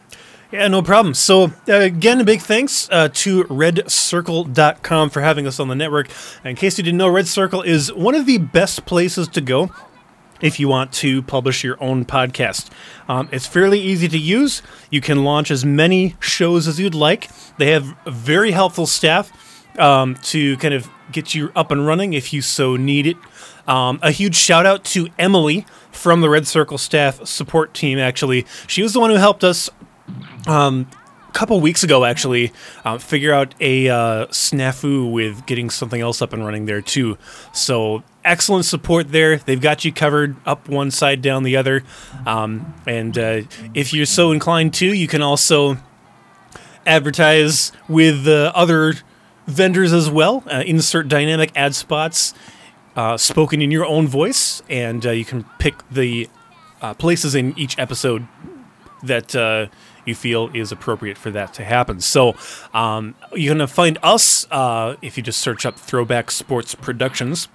[0.50, 1.12] Yeah, no problem.
[1.12, 6.08] So, uh, again, a big thanks uh, to redcircle.com for having us on the network.
[6.42, 9.70] In case you didn't know, Red Circle is one of the best places to go
[10.40, 12.70] if you want to publish your own podcast.
[13.08, 14.62] Um, it's fairly easy to use.
[14.90, 17.28] You can launch as many shows as you'd like.
[17.58, 19.30] They have very helpful staff
[19.78, 23.16] um, to kind of get you up and running if you so need it.
[23.66, 28.46] Um, a huge shout out to Emily from the Red Circle staff support team, actually.
[28.66, 29.68] She was the one who helped us
[30.48, 30.88] um,
[31.38, 32.52] couple weeks ago, actually,
[32.84, 37.16] uh, figure out a uh, snafu with getting something else up and running there too.
[37.52, 39.36] So excellent support there.
[39.36, 41.84] They've got you covered up one side, down the other.
[42.26, 45.76] Um, and uh, if you're so inclined to, you can also
[46.84, 48.94] advertise with uh, other
[49.46, 50.42] vendors as well.
[50.50, 52.34] Uh, insert dynamic ad spots
[52.96, 56.28] uh, spoken in your own voice, and uh, you can pick the
[56.98, 58.26] places in each episode
[59.04, 59.36] that
[60.08, 62.00] you feel is appropriate for that to happen.
[62.00, 62.34] So
[62.74, 67.48] um, you're going to find us uh, if you just search up Throwback Sports Productions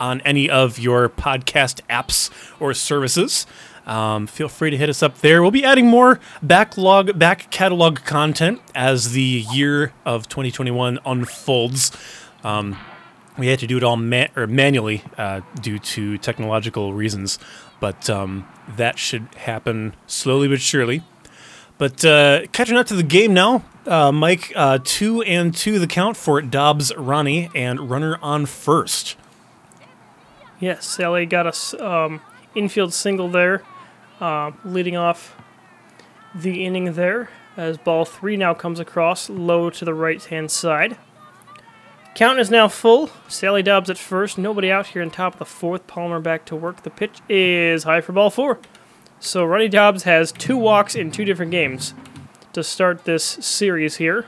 [0.00, 3.46] on any of your podcast apps or services.
[3.86, 5.42] Um, feel free to hit us up there.
[5.42, 11.90] We'll be adding more backlog, back catalog content as the year of 2021 unfolds.
[12.44, 12.76] Um,
[13.38, 17.38] we had to do it all ma- or manually uh, due to technological reasons,
[17.80, 21.02] but um, that should happen slowly but surely.
[21.78, 25.86] But uh, catching up to the game now, uh, Mike, uh, two and two the
[25.86, 29.16] count for Dobbs, Ronnie, and runner on first.
[30.60, 32.20] Yes, Sally got a s- um,
[32.54, 33.62] infield single there,
[34.20, 35.34] uh, leading off
[36.34, 40.96] the inning there as ball three now comes across low to the right hand side.
[42.14, 43.10] Count is now full.
[43.26, 44.38] Sally Dobbs at first.
[44.38, 45.86] Nobody out here in top of the fourth.
[45.86, 46.82] Palmer back to work.
[46.82, 48.58] The pitch is high for ball four.
[49.24, 51.94] So Ronnie Dobbs has two walks in two different games
[52.52, 54.26] to start this series here.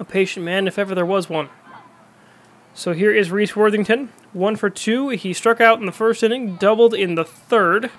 [0.00, 1.48] A patient man, if ever there was one.
[2.74, 4.08] So here is Reese Worthington.
[4.32, 5.10] One for two.
[5.10, 7.92] He struck out in the first inning, doubled in the third.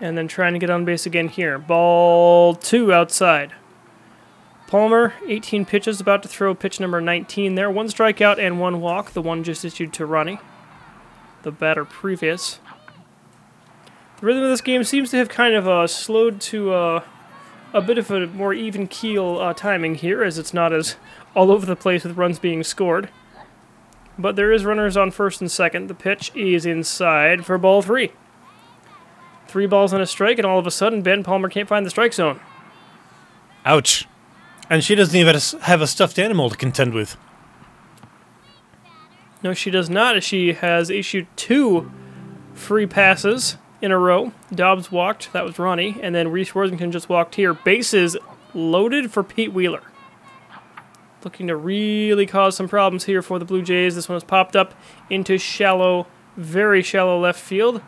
[0.00, 1.60] And then trying to get on base again here.
[1.60, 3.52] Ball two outside.
[4.66, 7.70] Palmer, 18 pitches, about to throw pitch number 19 there.
[7.70, 9.12] One strikeout and one walk.
[9.12, 10.40] The one just issued to Ronnie,
[11.42, 12.58] the batter previous.
[14.18, 17.04] The rhythm of this game seems to have kind of uh, slowed to uh,
[17.72, 20.96] a bit of a more even keel uh, timing here, as it's not as
[21.34, 23.10] all over the place with runs being scored.
[24.18, 25.88] But there is runners on first and second.
[25.88, 28.12] The pitch is inside for ball three.
[29.46, 31.90] Three balls and a strike, and all of a sudden, Ben Palmer can't find the
[31.90, 32.40] strike zone.
[33.64, 34.06] Ouch.
[34.68, 37.16] And she doesn't even have a stuffed animal to contend with.
[39.42, 41.92] No, she does not, she has issued two
[42.54, 44.32] free passes in a row.
[44.52, 47.54] Dobbs walked, that was Ronnie, and then Reese Worthington just walked here.
[47.54, 48.16] Bases
[48.54, 49.82] loaded for Pete Wheeler.
[51.22, 53.94] Looking to really cause some problems here for the Blue Jays.
[53.94, 54.74] This one has popped up
[55.10, 57.82] into shallow, very shallow left field.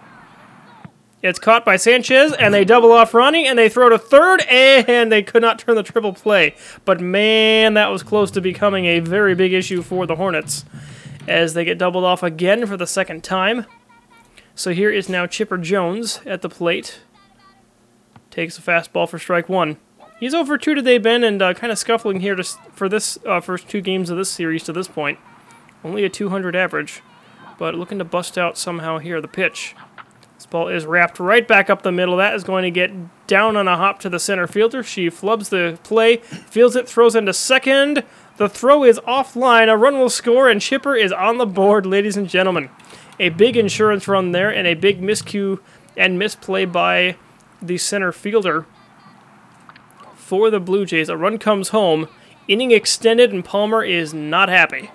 [1.21, 5.11] It's caught by Sanchez, and they double off Ronnie, and they throw to third, and
[5.11, 6.55] they could not turn the triple play.
[6.85, 10.65] But man, that was close to becoming a very big issue for the Hornets
[11.27, 13.67] as they get doubled off again for the second time.
[14.55, 17.01] So here is now Chipper Jones at the plate.
[18.31, 19.77] Takes a fastball for strike one.
[20.21, 23.41] He's over two today, Ben, and uh, kind of scuffling here to, for this uh,
[23.41, 25.19] first two games of this series to this point.
[25.85, 27.03] Only a 200 average,
[27.57, 29.21] but looking to bust out somehow here.
[29.21, 29.75] The pitch.
[30.39, 32.17] This ball is wrapped right back up the middle.
[32.17, 32.93] That is going to get
[33.27, 34.85] down on a hop to the center fielder.
[34.85, 38.05] She flubs the play, fields it, throws into second.
[38.37, 39.69] The throw is offline.
[39.69, 42.71] A run will score, and Chipper is on the board, ladies and gentlemen.
[43.19, 45.59] A big insurance run there, and a big miscue
[45.97, 47.17] and misplay by
[47.61, 48.65] the center fielder
[50.15, 51.09] for the Blue Jays.
[51.09, 52.07] A run comes home,
[52.47, 54.93] inning extended, and Palmer is not happy.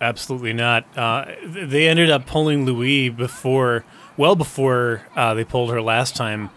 [0.00, 0.86] Absolutely not.
[0.96, 3.84] Uh, they ended up pulling Louis before,
[4.16, 6.50] well before uh, they pulled her last time,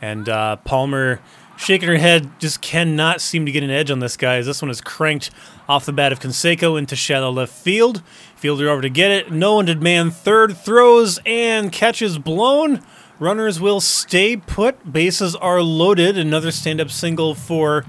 [0.00, 1.20] and uh, Palmer
[1.56, 4.36] shaking her head just cannot seem to get an edge on this guy.
[4.36, 5.30] As this one is cranked
[5.68, 8.02] off the bat of Canseco into shallow left field.
[8.36, 9.32] Fielder over to get it.
[9.32, 10.56] No one did man third.
[10.56, 12.82] Throws and catches blown.
[13.18, 14.92] Runners will stay put.
[14.92, 16.18] Bases are loaded.
[16.18, 17.84] Another stand-up single for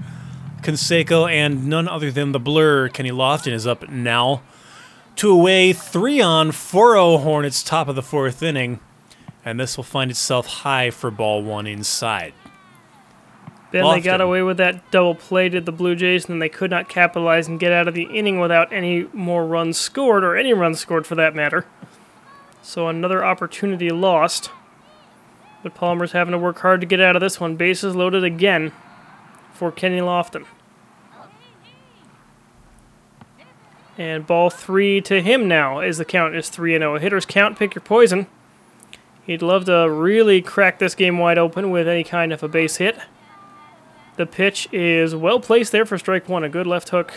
[0.62, 2.88] Canseco and none other than the blur.
[2.88, 4.42] Kenny Lofton is up now
[5.16, 8.78] two away, three on, 4 0 Hornets, top of the fourth inning.
[9.46, 12.34] And this will find itself high for ball one inside.
[13.70, 16.48] Then they got away with that double play, did the Blue Jays, and then they
[16.48, 20.36] could not capitalize and get out of the inning without any more runs scored, or
[20.36, 21.64] any runs scored for that matter.
[22.60, 24.50] So another opportunity lost.
[25.62, 27.54] But Palmer's having to work hard to get out of this one.
[27.54, 28.72] Bases loaded again
[29.52, 30.44] for Kenny Lofton.
[33.96, 36.98] And ball three to him now, as the count is 3 0.
[36.98, 38.26] Hitters count, pick your poison.
[39.26, 42.76] He'd love to really crack this game wide open with any kind of a base
[42.76, 42.96] hit.
[44.16, 46.44] The pitch is well placed there for strike one.
[46.44, 47.12] A good left hook,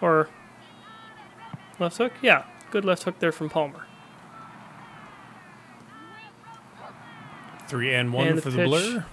[0.00, 0.28] or
[1.80, 2.12] left hook?
[2.22, 3.86] Yeah, good left hook there from Palmer.
[7.68, 8.66] Three and one And the for the pitch.
[8.68, 9.06] blur.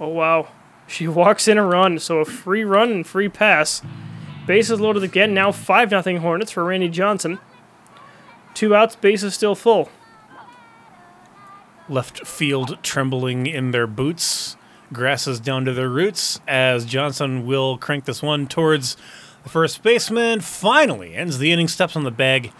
[0.00, 0.48] Oh wow.
[0.88, 3.82] She walks in a run, so a free run and free pass.
[4.46, 7.40] Bases loaded again, now 5 0 Hornets for Randy Johnson.
[8.54, 9.90] Two outs, bases still full.
[11.88, 14.56] Left field trembling in their boots.
[14.92, 18.96] Grasses down to their roots as Johnson will crank this one towards
[19.42, 20.40] the first baseman.
[20.40, 22.52] Finally ends the inning, steps on the bag.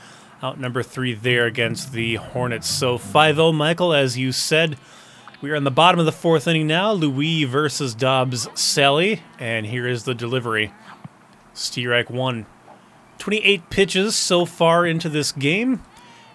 [0.42, 2.68] Out number three there against the Hornets.
[2.68, 4.76] So 5 0, Michael, as you said.
[5.40, 6.92] We are in the bottom of the fourth inning now.
[6.92, 9.22] Louis versus Dobbs Sally.
[9.38, 10.72] And here is the delivery.
[11.52, 12.46] Strike one.
[13.18, 15.82] 28 pitches so far into this game.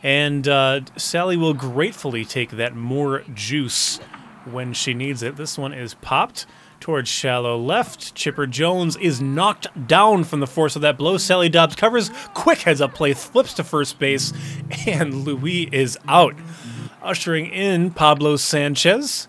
[0.03, 3.99] And uh, Sally will gratefully take that more juice
[4.45, 5.35] when she needs it.
[5.35, 6.45] This one is popped
[6.79, 8.15] towards shallow left.
[8.15, 11.17] Chipper Jones is knocked down from the force of that blow.
[11.17, 12.09] Sally Dobbs covers.
[12.33, 14.33] Quick heads up play, flips to first base,
[14.87, 16.35] and Louis is out.
[17.01, 19.27] Ushering in Pablo Sanchez.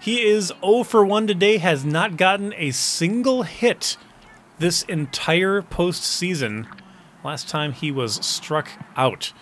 [0.00, 3.98] He is 0 for 1 today, has not gotten a single hit
[4.58, 6.66] this entire postseason.
[7.22, 9.32] Last time he was struck out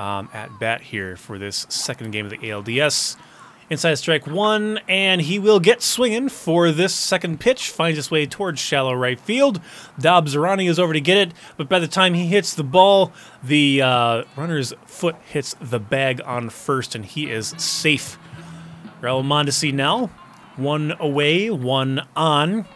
[0.00, 3.16] um, at bat here for this second game of the ALDS.
[3.68, 7.70] Inside strike one, and he will get swinging for this second pitch.
[7.70, 9.60] Finds his way towards shallow right field.
[9.98, 13.12] Dobbs Arani is over to get it, but by the time he hits the ball,
[13.44, 18.18] the uh, runner's foot hits the bag on first, and he is safe.
[19.02, 20.06] Raul Mondesi now,
[20.56, 22.66] one away, one on,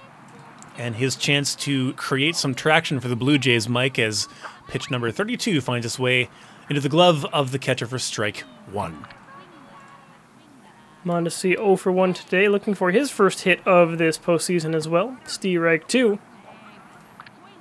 [0.79, 4.29] and his chance to create some traction for the Blue Jays, Mike, as
[4.69, 6.29] pitch number 32 finds its way
[6.68, 9.07] into the glove of the catcher for strike one.
[11.05, 15.18] Mondesi 0 for 1 today, looking for his first hit of this postseason as well.
[15.27, 16.18] Steve Reich 2.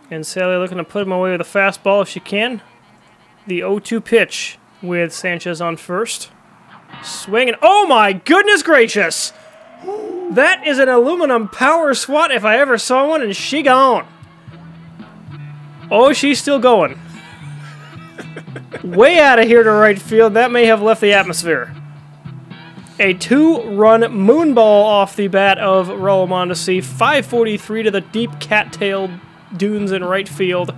[0.10, 2.62] And Sally looking to put him away with a fastball if she can.
[3.48, 6.32] The 0 2 pitch with Sanchez on first.
[7.04, 7.56] Swinging.
[7.62, 9.34] Oh my goodness gracious!
[10.32, 14.08] That is an aluminum power swat if I ever saw one, and she gone.
[15.92, 17.00] Oh, she's still going.
[18.84, 20.34] Way out of here to right field.
[20.34, 21.74] That may have left the atmosphere.
[23.00, 26.84] A two-run moonball off the bat of Raul Mondesi.
[26.84, 29.12] 543 to the deep cat-tailed
[29.56, 30.76] dunes in right field.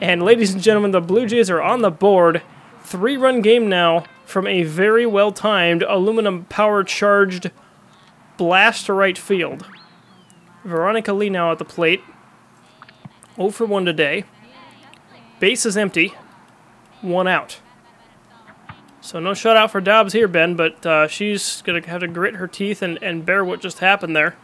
[0.00, 2.42] And ladies and gentlemen, the Blue Jays are on the board.
[2.82, 7.50] Three-run game now from a very well-timed aluminum power-charged
[8.36, 9.66] blast to right field.
[10.64, 12.02] Veronica Lee now at the plate.
[13.36, 14.24] 0 for 1 today.
[15.40, 16.14] Base is empty.
[17.02, 17.58] One out.
[19.00, 22.36] So no shutout for Dobbs here, Ben, but uh, she's going to have to grit
[22.36, 24.36] her teeth and, and bear what just happened there.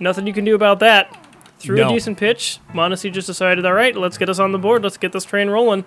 [0.00, 1.14] Nothing you can do about that.
[1.58, 1.88] Threw No.
[1.88, 2.58] a decent pitch.
[2.72, 4.82] Mondesi just decided, all right, let's get us on the board.
[4.82, 5.84] Let's get this train rolling.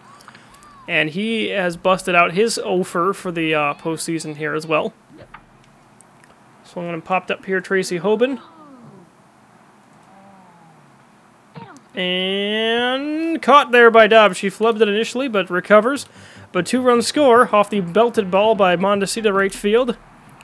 [0.88, 4.94] And he has busted out his offer for the uh, postseason here as well.
[6.64, 8.40] Swung and popped up here, Tracy Hoban.
[11.94, 14.38] And caught there by Dobbs.
[14.38, 16.06] She flubbed it initially, but recovers.
[16.52, 19.98] But two run score off the belted ball by Mondesi to right field.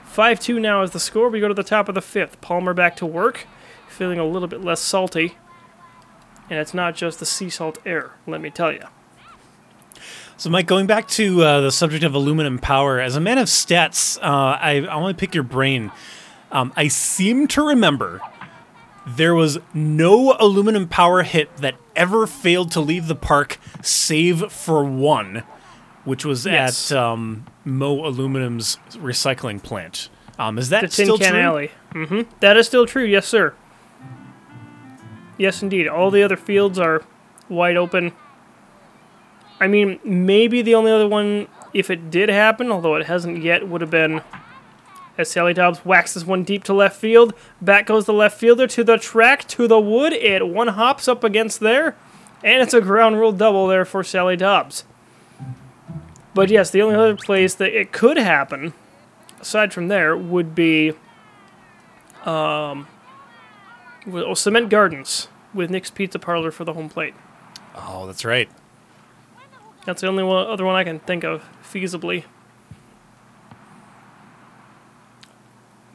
[0.06, 1.30] 5 2 now is the score.
[1.30, 2.42] We go to the top of the fifth.
[2.42, 3.46] Palmer back to work,
[3.88, 5.38] feeling a little bit less salty.
[6.50, 8.84] And it's not just the sea salt air, let me tell you.
[10.38, 13.48] So, Mike, going back to uh, the subject of aluminum power, as a man of
[13.48, 15.92] stats, uh, I, I want to pick your brain.
[16.52, 18.22] Um, I seem to remember
[19.15, 24.84] there was no aluminum power hit that ever failed to leave the park, save for
[24.84, 25.43] one,
[26.04, 26.91] which was Yes.
[26.91, 30.10] at um, Mo Aluminum's recycling plant.
[30.38, 31.39] Um, is that The Tin still Can true?
[31.41, 31.72] Alley.
[31.93, 33.54] hmm That is still true, yes, sir.
[35.38, 35.88] Yes, indeed.
[35.88, 37.04] All the other fields are
[37.50, 38.12] wide open.
[39.60, 43.67] I mean, maybe the only other one, if it did happen, although it hasn't yet,
[43.67, 44.22] would have been
[45.17, 47.34] as Sally Dobbs waxes one deep to left field.
[47.62, 50.13] Back goes the left fielder to the track, to the wood.
[50.13, 51.95] It one hops up against there,
[52.43, 54.84] and it's a ground rule double there for Sally Dobbs.
[56.34, 58.73] But yes, the only other place that it could happen,
[59.41, 60.93] aside from there, would be
[62.25, 62.88] um,
[64.06, 67.13] well, Cement Gardens with Nick's Pizza Parlor for the home plate.
[67.75, 68.49] Oh, that's right.
[69.86, 72.26] That's the only one, other one I can think of feasibly.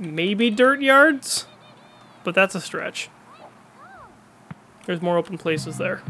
[0.03, 1.47] Maybe Dirt Yards,
[2.25, 3.09] but that's a stretch.
[4.85, 6.03] There's more open places there.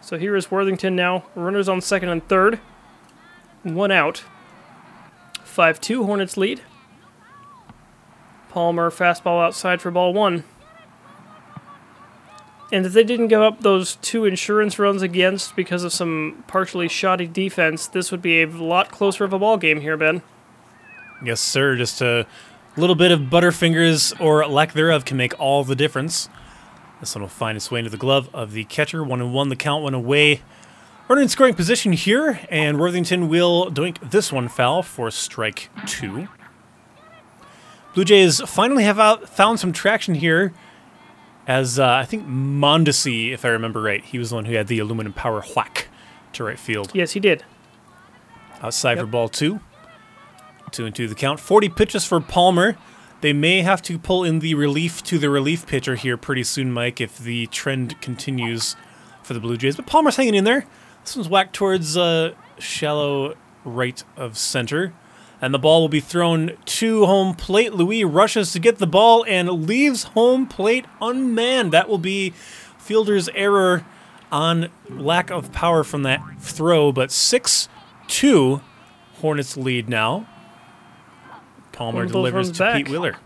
[0.00, 1.24] So here is Worthington now.
[1.34, 2.60] Runners on second and third.
[3.64, 4.22] One out.
[5.42, 6.60] 5 2, Hornets lead.
[8.50, 10.44] Palmer fastball outside for ball one.
[12.70, 16.86] And if they didn't give up those two insurance runs against because of some partially
[16.86, 20.22] shoddy defense, this would be a lot closer of a ball game here, Ben.
[21.22, 21.76] Yes, sir.
[21.76, 22.26] Just a
[22.76, 26.28] little bit of butterfingers or lack thereof can make all the difference.
[27.00, 29.04] This one will find its way into the glove of the catcher.
[29.04, 30.42] One and one, the count went away.
[31.06, 36.28] Runner in scoring position here, and Worthington will doink this one foul for strike two.
[37.92, 40.54] Blue Jays finally have out, found some traction here,
[41.46, 44.66] as uh, I think Mondesi, if I remember right, he was the one who had
[44.66, 45.88] the aluminum power whack
[46.32, 46.90] to right field.
[46.94, 47.44] Yes, he did.
[48.62, 49.60] Outside for ball two.
[50.70, 51.40] Two and two the count.
[51.40, 52.76] 40 pitches for Palmer.
[53.20, 56.72] They may have to pull in the relief to the relief pitcher here pretty soon,
[56.72, 58.76] Mike, if the trend continues
[59.22, 59.76] for the Blue Jays.
[59.76, 60.66] But Palmer's hanging in there.
[61.02, 63.34] This one's whacked towards uh, shallow
[63.64, 64.92] right of center.
[65.40, 67.74] And the ball will be thrown to home plate.
[67.74, 71.72] Louis rushes to get the ball and leaves home plate unmanned.
[71.72, 72.30] That will be
[72.78, 73.84] fielder's error
[74.30, 76.92] on lack of power from that throw.
[76.92, 77.68] But 6
[78.08, 78.60] 2,
[79.20, 80.26] Hornets lead now.
[81.74, 82.76] Palmer One of those delivers to back.
[82.76, 83.16] Pete Wheeler.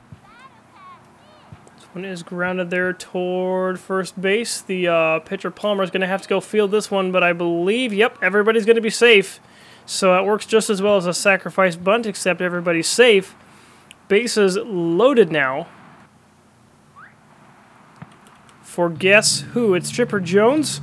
[1.76, 4.61] This one is grounded there toward first base.
[4.61, 7.32] The uh, pitcher Palmer is going to have to go field this one, but I
[7.32, 9.40] believe, yep, everybody's going to be safe.
[9.86, 13.34] So it works just as well as a sacrifice bunt, except everybody's safe.
[14.09, 15.68] Bases loaded now.
[18.62, 19.74] For guess who?
[19.74, 20.80] It's Chipper Jones,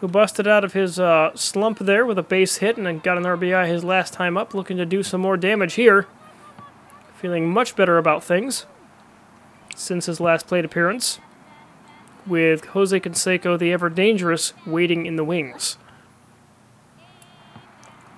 [0.00, 3.18] who busted out of his uh, slump there with a base hit and then got
[3.18, 6.06] an RBI his last time up, looking to do some more damage here.
[7.20, 8.64] Feeling much better about things
[9.76, 11.20] since his last plate appearance,
[12.26, 15.76] with Jose Canseco, the ever dangerous, waiting in the wings.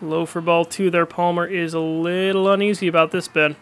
[0.01, 1.05] Low for ball two there.
[1.05, 3.57] Palmer is a little uneasy about this, Ben.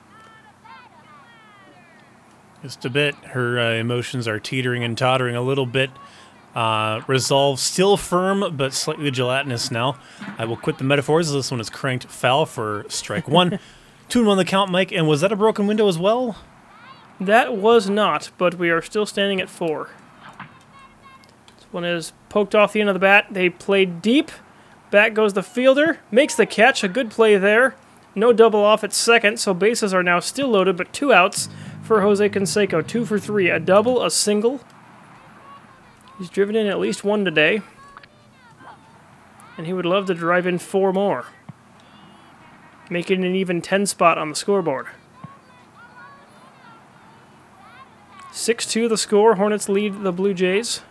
[2.62, 3.14] Just a bit.
[3.14, 5.88] Her uh, emotions are teetering and tottering a little bit.
[6.54, 9.98] Uh, resolve still firm, but slightly gelatinous now.
[10.36, 11.32] I will quit the metaphors.
[11.32, 13.58] This one is cranked foul for strike one.
[14.10, 14.90] Two one the count, Mike.
[14.92, 16.36] And was that a broken window as well?
[17.20, 19.88] That was not, but we are still standing at four.
[21.56, 23.26] This one is poked off the end of the bat.
[23.30, 24.32] They played deep.
[24.90, 26.00] Back goes the fielder.
[26.10, 26.82] Makes the catch.
[26.82, 27.76] A good play there.
[28.16, 31.48] No double off at second, so bases are now still loaded, but two outs
[31.82, 32.84] for Jose Canseco.
[32.84, 33.48] Two for three.
[33.48, 34.60] A double, a single.
[36.18, 37.62] He's driven in at least one today.
[39.56, 41.26] And he would love to drive in four more.
[42.90, 44.88] Making an even 10 spot on the scoreboard.
[48.32, 49.36] 6 2 the score.
[49.36, 50.82] Hornets lead the Blue Jays.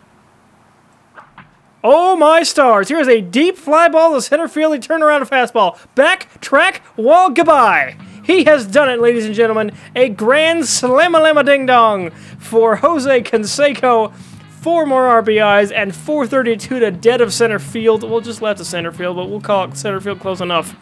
[1.82, 2.90] Oh my stars!
[2.90, 4.74] Here's a deep fly ball to center field.
[4.74, 5.78] He turned around a fastball.
[5.94, 7.96] Back, track, wall, goodbye.
[8.22, 9.72] He has done it, ladies and gentlemen.
[9.96, 14.12] A grand slam-a-lama ding-dong for Jose Canseco.
[14.60, 18.02] Four more RBIs and 432 to dead of center field.
[18.02, 20.76] We'll just left the center field, but we'll call it center field close enough.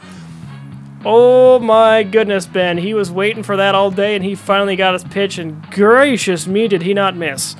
[1.04, 2.78] Oh my goodness, Ben.
[2.78, 6.46] He was waiting for that all day, and he finally got his pitch, and gracious
[6.46, 7.54] me, did he not miss.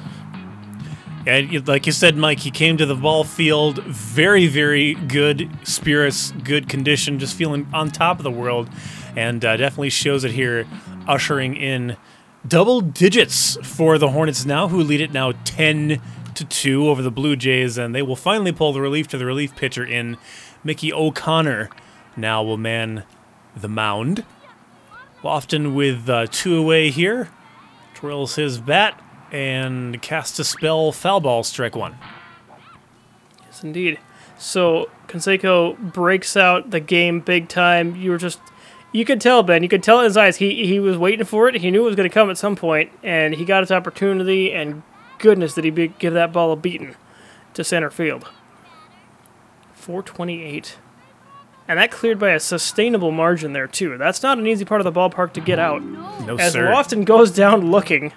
[1.27, 6.33] And like you said, Mike, he came to the ball field very, very good spirits,
[6.43, 8.69] good condition, just feeling on top of the world,
[9.15, 10.67] and uh, definitely shows it here,
[11.07, 11.97] ushering in
[12.47, 16.01] double digits for the Hornets now, who lead it now ten
[16.35, 19.27] to two over the Blue Jays, and they will finally pull the relief to the
[19.27, 20.17] relief pitcher in
[20.65, 21.69] Mickey O'Connor.
[22.17, 23.05] Now will man
[23.61, 24.25] the mound.
[25.23, 27.29] Lofton with uh, two away here,
[27.95, 29.03] twirls his bat
[29.33, 31.97] and casts a spell foul ball strike one.
[33.45, 33.99] Yes, indeed.
[34.39, 37.97] So Canseco breaks out the game big time.
[37.97, 38.41] You were just,
[38.93, 39.63] you could tell Ben.
[39.63, 40.37] You could tell in his eyes.
[40.37, 41.57] He he was waiting for it.
[41.57, 44.53] He knew it was going to come at some point, and he got his opportunity.
[44.53, 44.83] And
[45.19, 46.95] goodness, did he be, give that ball a beating
[47.55, 48.31] to center field.
[49.75, 50.79] 428.
[51.69, 53.99] And that cleared by a sustainable margin there too.
[53.99, 55.83] That's not an easy part of the ballpark to get out.
[55.83, 56.67] No As sir.
[56.67, 58.15] Lofton goes down looking,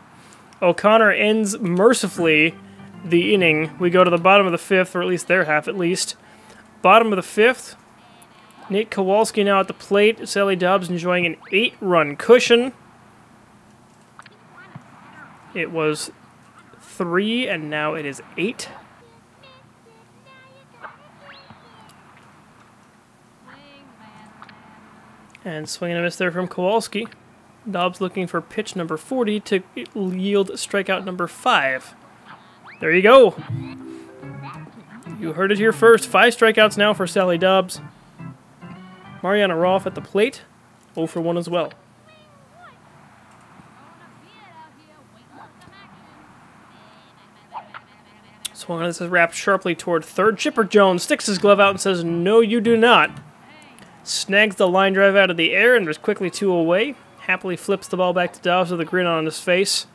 [0.61, 2.55] O'Connor ends mercifully
[3.03, 3.77] the inning.
[3.77, 6.15] We go to the bottom of the fifth, or at least their half at least.
[6.81, 7.75] Bottom of the fifth.
[8.69, 10.29] Nate Kowalski now at the plate.
[10.29, 12.71] Sally Dobbs enjoying an eight run cushion.
[15.53, 16.11] It was
[16.79, 18.69] three, and now it is eight.
[25.43, 27.07] And swing and a miss there from Kowalski.
[27.69, 31.95] Dobbs looking for pitch number 40 to yield strikeout number 5.
[32.79, 33.35] There you go.
[35.19, 36.07] You heard it here first.
[36.07, 37.79] Five strikeouts now for Sally Dobbs.
[39.21, 40.41] Mariana Roth at the plate.
[40.95, 41.71] 0 for 1 as well.
[48.53, 50.37] Swung on this is wrapped sharply toward third.
[50.37, 53.11] Chipper Jones sticks his glove out and says, No, you do not.
[54.03, 56.95] Snags the line drive out of the air and there's quickly two away.
[57.21, 59.85] Happily flips the ball back to Dobbs with a grin on his face.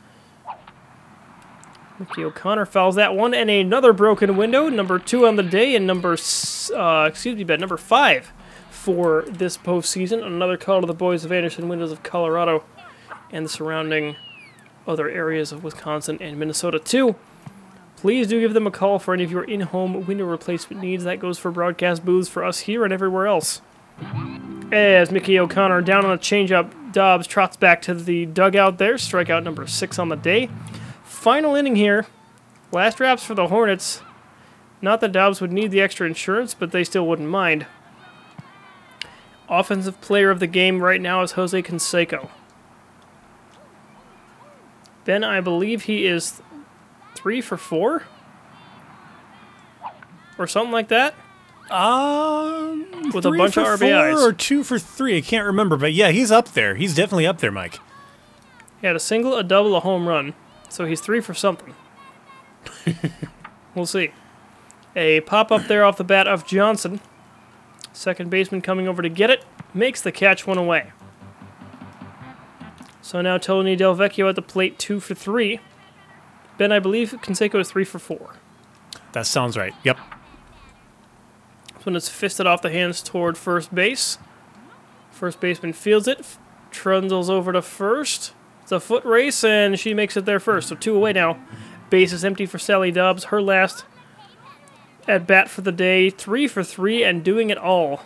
[1.99, 5.87] Mickey O'Connor fouls that one, and another broken window, number two on the day, and
[5.87, 6.15] number,
[6.75, 8.31] uh, excuse me, bet number five
[8.69, 10.23] for this postseason.
[10.23, 12.63] Another call to the boys of Andersen Windows of Colorado
[13.31, 14.15] and the surrounding
[14.87, 17.15] other areas of Wisconsin and Minnesota too.
[17.97, 21.03] Please do give them a call for any of your in-home window replacement needs.
[21.03, 23.61] That goes for broadcast booths for us here and everywhere else.
[24.71, 28.95] As Mickey O'Connor down on a changeup, Dobbs trots back to the dugout there.
[28.95, 30.49] Strikeout number six on the day.
[31.03, 32.05] Final inning here.
[32.71, 34.01] Last wraps for the Hornets.
[34.81, 37.65] Not that Dobbs would need the extra insurance, but they still wouldn't mind.
[39.49, 42.29] Offensive player of the game right now is Jose Canseco.
[45.05, 46.41] Ben, I believe he is
[47.15, 48.03] three for four?
[50.37, 51.15] Or something like that?
[51.71, 54.13] Um, With a bunch of RBIs.
[54.13, 55.17] four or two for three.
[55.17, 56.75] I can't remember, but yeah, he's up there.
[56.75, 57.79] He's definitely up there, Mike.
[58.81, 60.33] He had a single, a double, a home run.
[60.69, 61.73] So he's three for something.
[63.75, 64.11] we'll see.
[64.95, 67.01] A pop up there off the bat of Johnson.
[67.93, 69.43] Second baseman coming over to get it.
[69.73, 70.91] Makes the catch one away.
[73.01, 75.59] So now Tony Del Vecchio at the plate, two for three.
[76.57, 78.33] Ben, I believe Canseco is three for four.
[79.13, 79.73] That sounds right.
[79.83, 79.97] Yep.
[81.87, 84.17] One is fisted off the hands toward first base.
[85.09, 86.19] First baseman fields it,
[86.69, 88.33] trundles over to first.
[88.61, 90.67] It's a foot race, and she makes it there first.
[90.67, 91.39] So two away now.
[91.89, 93.23] Base is empty for Sally Dobbs.
[93.25, 93.85] Her last
[95.07, 96.09] at bat for the day.
[96.09, 98.01] Three for three, and doing it all.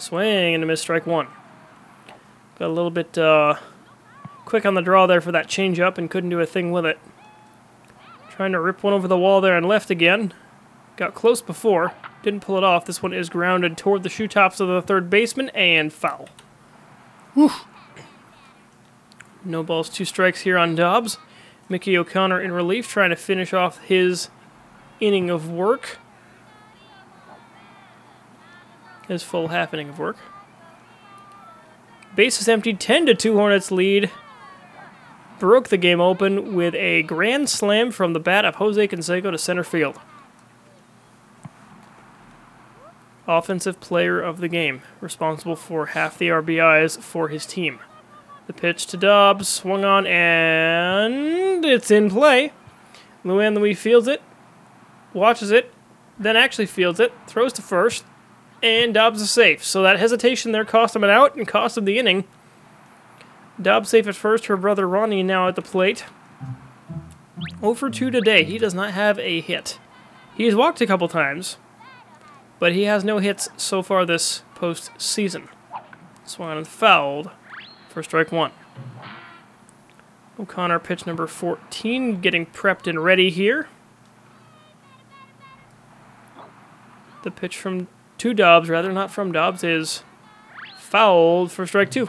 [0.00, 1.28] Swing and a miss, strike one.
[2.58, 3.54] Got a little bit uh,
[4.46, 6.98] quick on the draw there for that changeup, and couldn't do a thing with it.
[8.30, 10.34] Trying to rip one over the wall there and left again.
[10.96, 11.94] Got close before.
[12.22, 12.84] Didn't pull it off.
[12.84, 16.28] This one is grounded toward the shoe tops of the third baseman and foul.
[19.44, 21.16] No balls, two strikes here on Dobbs.
[21.68, 24.28] Mickey O'Connor in relief, trying to finish off his
[25.00, 25.98] inning of work.
[29.08, 30.18] His full half inning of work.
[32.14, 34.10] Base is emptied, 10 to 2 Hornets lead.
[35.38, 39.38] Broke the game open with a grand slam from the bat of Jose Canseco to
[39.38, 39.98] center field.
[43.30, 47.78] Offensive player of the game, responsible for half the RBIs for his team.
[48.48, 52.52] The pitch to Dobbs, swung on, and it's in play.
[53.24, 54.20] Luann Louis fields it,
[55.14, 55.72] watches it,
[56.18, 58.04] then actually fields it, throws to first,
[58.64, 59.64] and Dobbs is safe.
[59.64, 62.24] So that hesitation there cost him an out and cost him the inning.
[63.62, 66.04] Dobbs safe at first, her brother Ronnie now at the plate.
[67.60, 68.42] 0 for 2 today.
[68.42, 69.78] He does not have a hit.
[70.34, 71.58] He's walked a couple times,
[72.60, 75.48] but he has no hits so far this postseason.
[76.24, 77.30] Swung and fouled
[77.88, 78.52] for strike one.
[80.38, 83.68] O'Connor pitch number 14, getting prepped and ready here.
[87.24, 90.04] The pitch from two Dobbs, rather not from Dobbs, is
[90.78, 92.08] fouled for strike two.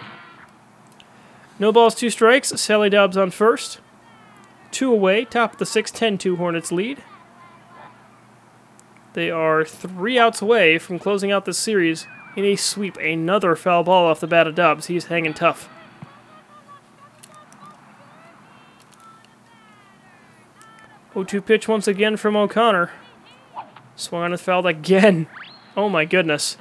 [1.60, 2.50] No balls, two strikes.
[2.60, 3.80] Sally Dobbs on first.
[4.72, 7.04] Two away, top of the sixth, 10 2 Hornets lead.
[9.14, 12.98] They are three outs away from closing out this series in a sweep.
[12.98, 14.88] Another foul ball off the bat of Dobbs.
[14.88, 15.70] He's hanging tough.
[21.14, 22.92] 0-2 pitch once again from O'Connor.
[23.98, 25.28] Swung on and fouled again.
[25.78, 26.58] Oh my goodness.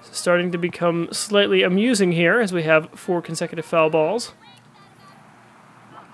[0.00, 4.32] Starting to become slightly amusing here as we have four consecutive foul balls.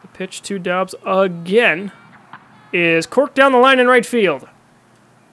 [0.02, 1.92] The pitch to Dobbs again
[2.74, 4.48] is corked down the line in right field.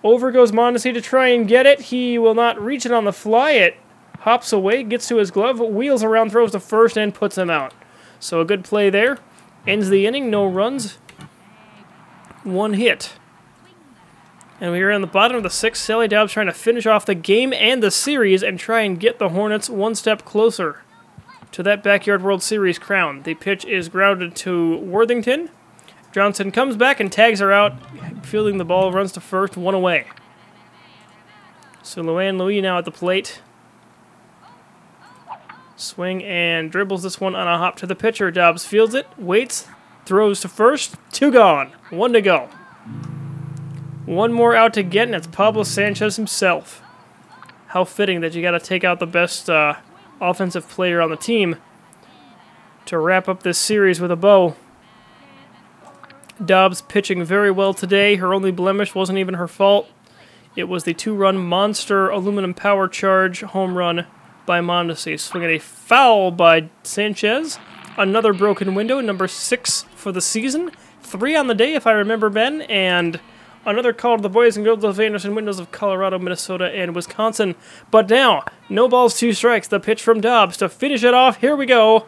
[0.03, 1.81] Over goes Mondesi to try and get it.
[1.81, 3.51] He will not reach it on the fly.
[3.51, 3.77] It
[4.19, 7.73] hops away, gets to his glove, wheels around, throws to first, and puts him out.
[8.19, 9.17] So a good play there.
[9.65, 10.97] Ends the inning, no runs,
[12.43, 13.13] one hit.
[14.59, 15.83] And we are in the bottom of the sixth.
[15.83, 19.17] Sally Dobbs trying to finish off the game and the series and try and get
[19.17, 20.81] the Hornets one step closer
[21.51, 23.23] to that Backyard World Series crown.
[23.23, 25.49] The pitch is grounded to Worthington.
[26.12, 27.74] Johnson comes back and tags her out,
[28.26, 30.07] fielding the ball, runs to first, one away.
[31.84, 33.41] So Luann Louis now at the plate.
[35.76, 38.30] Swing and dribbles this one on a hop to the pitcher.
[38.30, 39.68] Dobbs fields it, waits,
[40.05, 42.49] throws to first, two gone, one to go.
[44.05, 46.82] One more out to get, and it's Pablo Sanchez himself.
[47.68, 49.76] How fitting that you got to take out the best uh,
[50.20, 51.55] offensive player on the team
[52.86, 54.55] to wrap up this series with a bow.
[56.45, 58.15] Dobbs pitching very well today.
[58.15, 59.89] Her only blemish wasn't even her fault.
[60.55, 64.05] It was the two-run monster aluminum power charge home run
[64.45, 67.59] by Mondesi, swinging a foul by Sanchez.
[67.97, 70.71] Another broken window, number six for the season.
[71.01, 73.19] Three on the day, if I remember, Ben, and
[73.65, 77.55] another call to the boys and girls of Andersen windows of Colorado, Minnesota, and Wisconsin.
[77.91, 79.67] But now, no balls, two strikes.
[79.67, 81.37] The pitch from Dobbs to finish it off.
[81.37, 82.07] Here we go.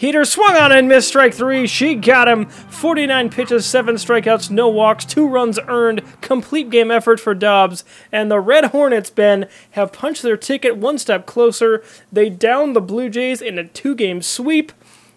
[0.00, 1.66] Heater swung on and missed strike three.
[1.66, 2.46] She got him.
[2.46, 6.00] 49 pitches, seven strikeouts, no walks, two runs earned.
[6.22, 7.84] Complete game effort for Dobbs.
[8.10, 11.84] And the Red Hornets, Ben, have punched their ticket one step closer.
[12.10, 14.72] They down the Blue Jays in a two game sweep.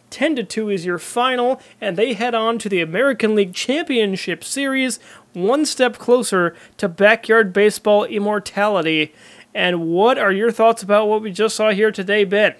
[0.09, 4.43] 10 to 2 is your final, and they head on to the American League Championship
[4.43, 4.99] Series,
[5.31, 9.15] one step closer to backyard baseball immortality.
[9.55, 12.55] And what are your thoughts about what we just saw here today, Ben?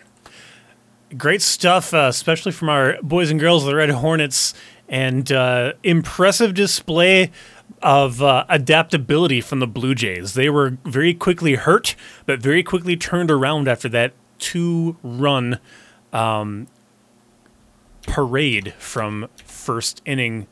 [1.18, 4.54] Great stuff, uh, especially from our boys and girls of the Red Hornets,
[4.88, 7.32] and uh, impressive display
[7.82, 10.34] of uh, adaptability from the Blue Jays.
[10.34, 11.96] They were very quickly hurt,
[12.26, 15.60] but very quickly turned around after that two run
[16.12, 16.68] um,
[18.04, 20.48] parade from first inning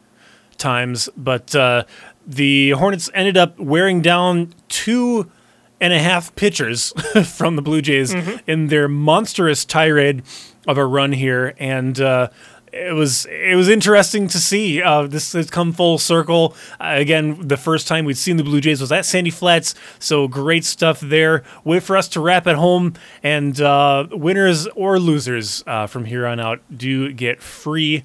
[0.57, 1.09] times.
[1.18, 1.86] But uh,
[2.26, 5.32] the Hornets ended up wearing down two
[5.80, 6.91] and a half pitchers
[7.36, 8.38] from the Blue Jays mm-hmm.
[8.49, 10.22] in their monstrous tirade
[10.68, 12.30] of a run here, and uh,
[12.72, 16.55] it was it was interesting to see uh, this has come full circle.
[16.80, 20.28] Uh, again, the first time we'd seen the Blue Jays was at Sandy Flats, so
[20.28, 21.43] great stuff there.
[21.64, 22.93] Wait for us to wrap at home,
[23.24, 28.03] and uh, winners or losers uh, from here on out do get free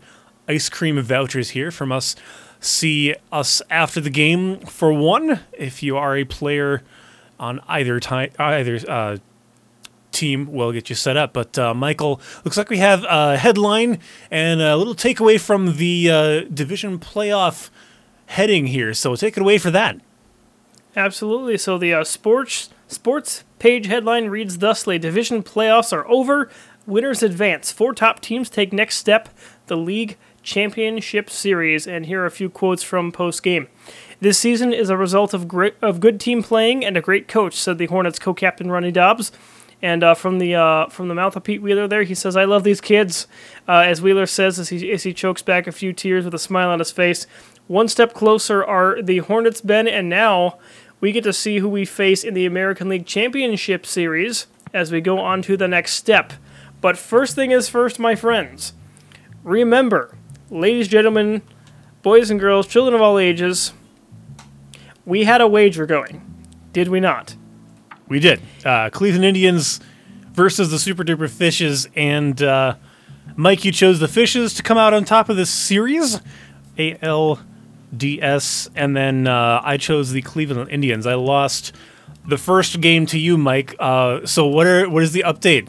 [0.48, 2.16] ice cream vouchers here from us.
[2.58, 6.82] See us after the game for one if you are a player
[7.38, 9.18] on either time either uh,
[10.16, 11.32] team will get you set up.
[11.32, 14.00] But uh, Michael, looks like we have a headline
[14.30, 17.70] and a little takeaway from the uh, division playoff
[18.26, 18.92] heading here.
[18.94, 20.00] So take it away for that.
[20.96, 21.58] Absolutely.
[21.58, 26.50] So the uh, sports sports page headline reads thusly: Division playoffs are over.
[26.86, 27.72] Winners advance.
[27.72, 29.28] Four top teams take next step.
[29.66, 31.86] The league championship series.
[31.86, 33.66] And here are a few quotes from post game.
[34.20, 37.54] This season is a result of great of good team playing and a great coach,"
[37.54, 39.30] said the Hornets co-captain Ronnie Dobbs.
[39.82, 42.44] And uh, from the uh, from the mouth of Pete Wheeler, there he says, "I
[42.44, 43.26] love these kids."
[43.68, 46.38] Uh, as Wheeler says, as he as he chokes back a few tears with a
[46.38, 47.26] smile on his face.
[47.66, 50.58] One step closer are the Hornets, Ben, and now
[51.00, 55.00] we get to see who we face in the American League Championship Series as we
[55.00, 56.32] go on to the next step.
[56.80, 58.72] But first thing is first, my friends.
[59.42, 60.16] Remember,
[60.50, 61.42] ladies, gentlemen,
[62.02, 63.72] boys and girls, children of all ages,
[65.04, 66.22] we had a wager going,
[66.72, 67.36] did we not?
[68.08, 68.40] We did.
[68.64, 69.80] Uh, Cleveland Indians
[70.32, 72.76] versus the Super Duper Fishes, and uh,
[73.34, 76.20] Mike, you chose the Fishes to come out on top of this series,
[76.78, 81.06] ALDS, and then uh, I chose the Cleveland Indians.
[81.06, 81.74] I lost
[82.26, 83.74] the first game to you, Mike.
[83.78, 85.68] Uh, so what are what is the update?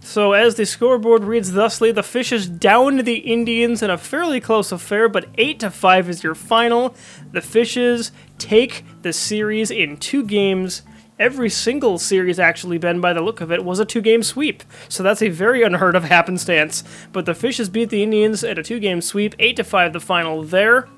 [0.00, 4.40] So, as the scoreboard reads thusly, the Fishes down to the Indians in a fairly
[4.40, 6.94] close affair, but 8 to 5 is your final.
[7.32, 10.82] The Fishes take the series in two games.
[11.18, 14.62] Every single series, actually, been by the look of it, was a two game sweep.
[14.88, 16.84] So that's a very unheard of happenstance.
[17.12, 20.00] But the Fishes beat the Indians at a two game sweep, 8 to 5 the
[20.00, 20.88] final there.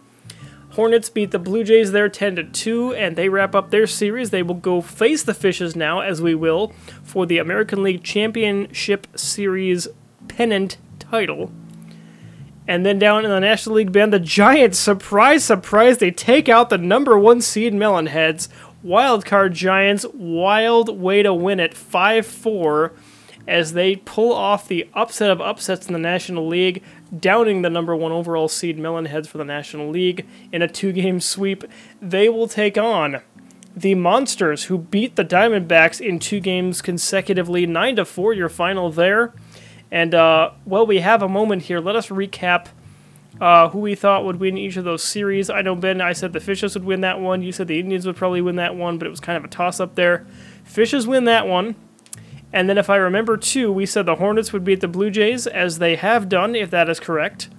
[0.71, 4.31] Hornets beat the Blue Jays there 10 to 2 and they wrap up their series.
[4.31, 9.07] They will go face the Fishes now as we will for the American League Championship
[9.17, 9.89] Series
[10.27, 11.53] pennant title.
[12.69, 16.69] And then down in the National League band, the Giants, surprise, surprise, they take out
[16.69, 18.49] the number one seed Melonheads.
[18.85, 22.93] Wildcard Giants, wild way to win it, 5 4
[23.49, 26.83] as they pull off the upset of upsets in the National League,
[27.19, 31.19] downing the number one overall seed Melonheads for the National League in a two game
[31.19, 31.65] sweep.
[32.01, 33.23] They will take on
[33.75, 38.91] the Monsters, who beat the Diamondbacks in two games consecutively, 9 to 4, your final
[38.91, 39.33] there.
[39.91, 41.81] And, uh, well, we have a moment here.
[41.81, 42.67] Let us recap
[43.41, 45.49] uh, who we thought would win each of those series.
[45.51, 47.43] I know, Ben, I said the Fishes would win that one.
[47.43, 49.49] You said the Indians would probably win that one, but it was kind of a
[49.49, 50.27] toss up there.
[50.65, 51.77] Fishes win that one.
[52.53, 55.47] And then, if I remember too, we said the Hornets would beat the Blue Jays,
[55.47, 57.51] as they have done, if that is correct.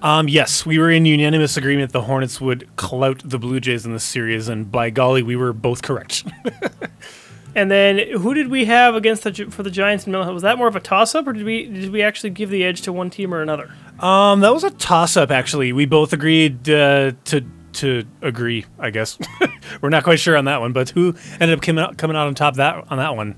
[0.00, 3.92] Um, yes, we were in unanimous agreement the Hornets would clout the Blue Jays in
[3.92, 6.24] the series, and by golly, we were both correct.
[7.56, 10.30] and then, who did we have against the for the Giants and Mill?
[10.30, 12.82] Was that more of a toss-up, or did we did we actually give the edge
[12.82, 13.72] to one team or another?
[13.98, 15.30] Um, that was a toss-up.
[15.30, 18.66] Actually, we both agreed uh, to to agree.
[18.78, 19.18] I guess
[19.80, 22.26] we're not quite sure on that one, but who ended up coming out, coming out
[22.26, 23.34] on top that on that one?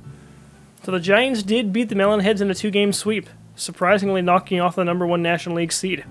[0.83, 4.85] So the Giants did beat the Melonheads in a two-game sweep, surprisingly knocking off the
[4.85, 6.05] number one National League seed.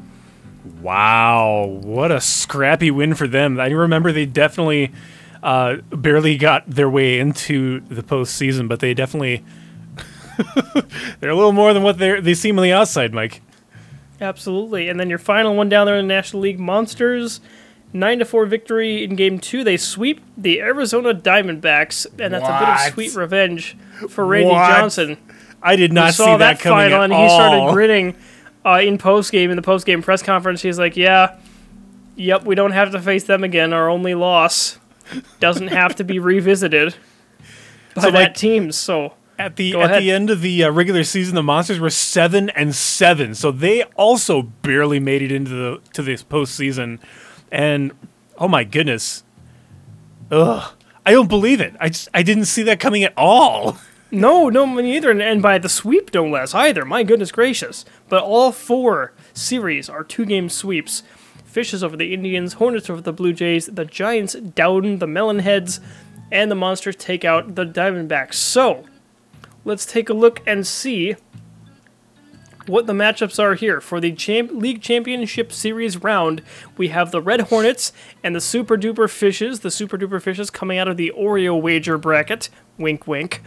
[0.81, 3.59] Wow, what a scrappy win for them.
[3.59, 4.93] I remember they definitely
[5.47, 9.45] uh, barely got their way into the postseason, but they definitely
[11.21, 13.41] they're a little more than what they they seem on the outside, Mike.
[14.19, 14.89] Absolutely.
[14.89, 17.39] And then your final one down there in the National League Monsters.
[17.93, 19.63] 9 to 4 victory in game two.
[19.63, 23.77] They sweep the Arizona Diamondbacks, and that's a bit of sweet revenge
[24.09, 24.67] for Randy What?
[24.77, 25.17] Johnson.
[25.63, 27.23] I did not saw see that, that coming final, at and all.
[27.23, 28.15] he started grinning
[28.65, 30.61] uh, in post game in the post game press conference.
[30.61, 31.37] He's like, "Yeah,
[32.17, 33.71] yep, we don't have to face them again.
[33.71, 34.79] Our only loss
[35.39, 36.95] doesn't have to be revisited
[37.95, 40.01] by So, that like- team." So At the Go at ahead.
[40.03, 43.83] the end of the uh, regular season, the Monsters were seven and seven, so they
[43.95, 46.99] also barely made it into the to this postseason.
[47.51, 47.91] And
[48.39, 49.23] oh my goodness,
[50.31, 50.73] ugh,
[51.05, 51.75] I don't believe it.
[51.79, 53.77] I just I didn't see that coming at all.
[54.09, 56.85] No, no, me neither, and, and by the sweep, no less either.
[56.85, 57.83] My goodness gracious!
[58.07, 61.03] But all four series are two-game sweeps.
[61.57, 65.79] Fishes over the Indians, Hornets over the Blue Jays, the Giants down the Melonheads,
[66.31, 68.35] and the Monsters take out the Diamondbacks.
[68.35, 68.85] So,
[69.65, 71.15] let's take a look and see
[72.67, 76.43] what the matchups are here for the champ- league championship series round.
[76.77, 77.91] We have the Red Hornets
[78.23, 79.61] and the Super Duper Fishes.
[79.61, 82.49] The Super Duper Fishes coming out of the Oreo wager bracket.
[82.77, 83.41] Wink, wink.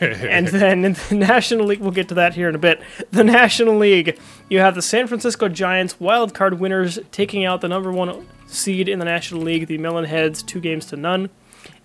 [0.00, 2.80] And then in the National League, we'll get to that here in a bit.
[3.10, 4.18] The National League,
[4.48, 8.88] you have the San Francisco Giants wild card winners taking out the number one seed
[8.88, 11.30] in the National League, the Melonheads, two games to none.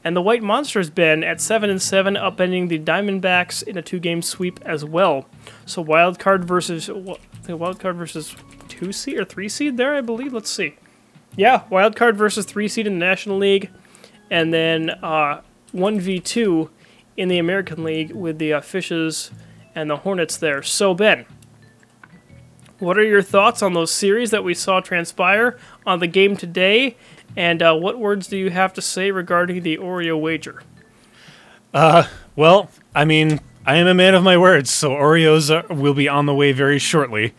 [0.03, 4.23] And the White Monsters, Ben, at seven and seven, upending the Diamondbacks in a two-game
[4.23, 5.27] sweep as well.
[5.65, 6.87] So wild card versus?
[6.87, 8.35] The wild card versus
[8.67, 10.33] two seed or three seed there, I believe.
[10.33, 10.75] Let's see.
[11.35, 13.69] Yeah, wild card versus three seed in the National League,
[14.29, 15.41] and then uh,
[15.71, 16.69] one v two
[17.17, 19.31] in the American League with the uh, Fishes
[19.75, 20.63] and the Hornets there.
[20.63, 21.25] So Ben,
[22.79, 26.97] what are your thoughts on those series that we saw transpire on the game today?
[27.35, 30.63] And uh, what words do you have to say regarding the Oreo wager?
[32.35, 36.09] Well, I mean, I am a man of my words, so Oreos are, will be
[36.09, 37.33] on the way very shortly.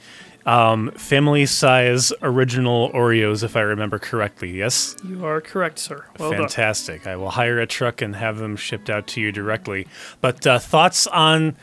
[0.44, 4.50] Um, family size original Oreos, if I remember correctly.
[4.50, 4.96] Yes.
[5.04, 6.04] You are correct, sir.
[6.18, 6.40] Well done.
[6.40, 7.06] Fantastic.
[7.06, 9.86] I will hire a truck and have them shipped out to you directly.
[10.20, 11.56] But uh, thoughts on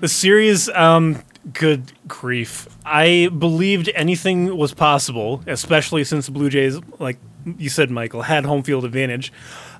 [0.00, 0.68] the series?
[0.70, 1.22] Um,
[1.52, 2.68] good grief.
[2.84, 7.18] I believed anything was possible, especially since the Blue Jays, like
[7.58, 9.32] you said, Michael, had home field advantage.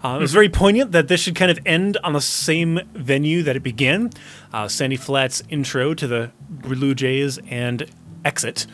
[0.02, 3.42] Uh, it was very poignant that this should kind of end on the same venue
[3.42, 4.10] that it began.
[4.52, 7.90] Uh, Sandy Flats intro to the Blue Jays and
[8.24, 8.66] exit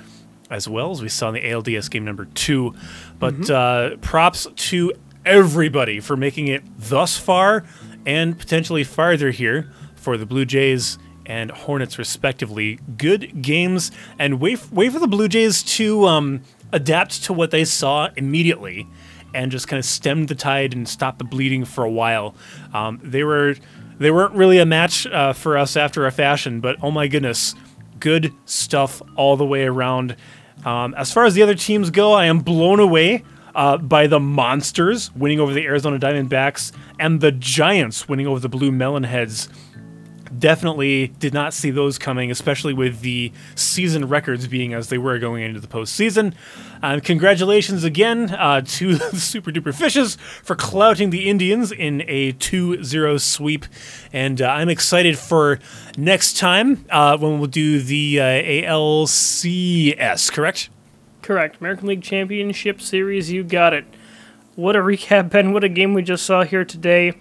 [0.50, 2.74] as well as we saw in the ALDS game number two.
[3.18, 4.92] But uh, props to
[5.24, 7.64] everybody for making it thus far
[8.04, 12.80] and potentially farther here for the Blue Jays and Hornets, respectively.
[12.96, 16.42] Good games, and wait, wait for the Blue Jays to um,
[16.72, 18.88] adapt to what they saw immediately
[19.32, 22.34] and just kind of stem the tide and stop the bleeding for a while.
[22.74, 23.54] Um, they were
[23.98, 27.54] they weren't really a match uh, for us after a fashion, but oh my goodness,
[28.00, 30.16] good stuff all the way around.
[30.64, 33.24] Um, as far as the other teams go, I am blown away
[33.54, 38.48] uh, by the Monsters winning over the Arizona Diamondbacks and the Giants winning over the
[38.48, 39.48] Blue Melonheads.
[40.36, 45.18] Definitely did not see those coming, especially with the season records being as they were
[45.18, 46.34] going into the postseason.
[46.82, 52.32] Uh, congratulations again uh, to the Super Duper Fishes for clouting the Indians in a
[52.32, 53.66] 2 0 sweep.
[54.12, 55.58] And uh, I'm excited for
[55.96, 60.70] next time uh, when we'll do the uh, ALCS, correct?
[61.22, 61.60] Correct.
[61.60, 63.84] American League Championship Series, you got it.
[64.54, 65.52] What a recap, Ben.
[65.52, 67.14] What a game we just saw here today.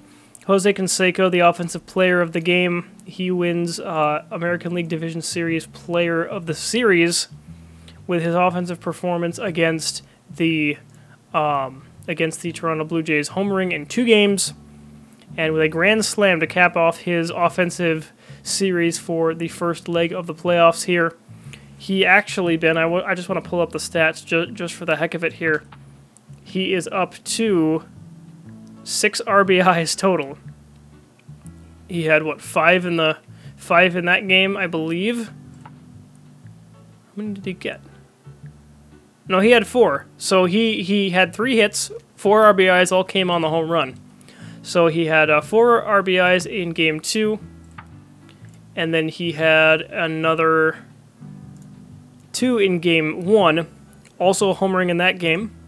[0.49, 5.67] Jose Canseco, the offensive player of the game, he wins uh, American League Division Series
[5.67, 7.27] Player of the Series
[8.07, 10.01] with his offensive performance against
[10.35, 10.75] the
[11.35, 14.55] um, against the Toronto Blue Jays, homering in two games,
[15.37, 20.11] and with a grand slam to cap off his offensive series for the first leg
[20.11, 21.15] of the playoffs here.
[21.77, 24.95] He actually, Ben, I just want to pull up the stats ju- just for the
[24.95, 25.63] heck of it here.
[26.43, 27.83] He is up to
[28.89, 30.37] six RBIs total.
[31.87, 33.17] He had what five in the
[33.55, 35.27] five in that game, I believe.
[35.27, 35.71] How
[37.15, 37.81] many did he get?
[39.27, 40.07] No, he had four.
[40.17, 43.95] So he he had three hits, four RBIs, all came on the home run.
[44.61, 47.39] So he had uh, four RBIs in game two,
[48.75, 50.79] and then he had another
[52.31, 53.67] two in game one,
[54.17, 55.58] also homering in that game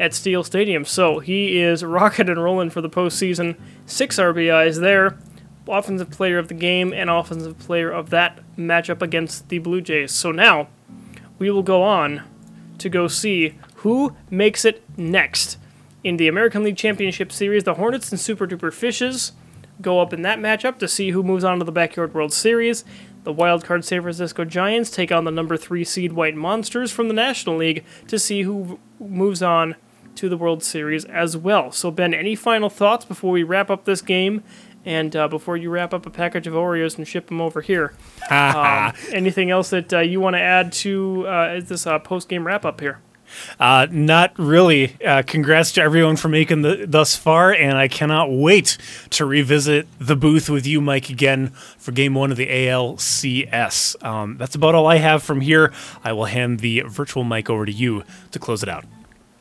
[0.00, 0.84] at Steel Stadium.
[0.84, 3.56] So he is rocking and rolling for the postseason.
[3.86, 5.18] Six RBIs there.
[5.66, 10.12] Offensive player of the game and offensive player of that matchup against the Blue Jays.
[10.12, 10.68] So now
[11.38, 12.22] we will go on
[12.78, 15.58] to go see who makes it next.
[16.04, 19.32] In the American League Championship Series, the Hornets and Super Duper Fishes
[19.80, 22.84] go up in that matchup to see who moves on to the Backyard World Series.
[23.24, 27.14] The wildcard San Francisco Giants take on the number three seed White Monsters from the
[27.14, 29.76] National League to see who moves on
[30.18, 31.70] to the World Series as well.
[31.70, 34.42] So, Ben, any final thoughts before we wrap up this game
[34.84, 37.94] and uh, before you wrap up a package of Oreos and ship them over here?
[38.30, 42.46] um, anything else that uh, you want to add to uh, this uh, post game
[42.46, 43.00] wrap up here?
[43.60, 44.96] Uh, not really.
[45.04, 48.78] Uh, congrats to everyone for making the thus far, and I cannot wait
[49.10, 54.02] to revisit the booth with you, Mike, again for Game One of the ALCS.
[54.02, 55.72] Um, that's about all I have from here.
[56.02, 58.84] I will hand the virtual mic over to you to close it out.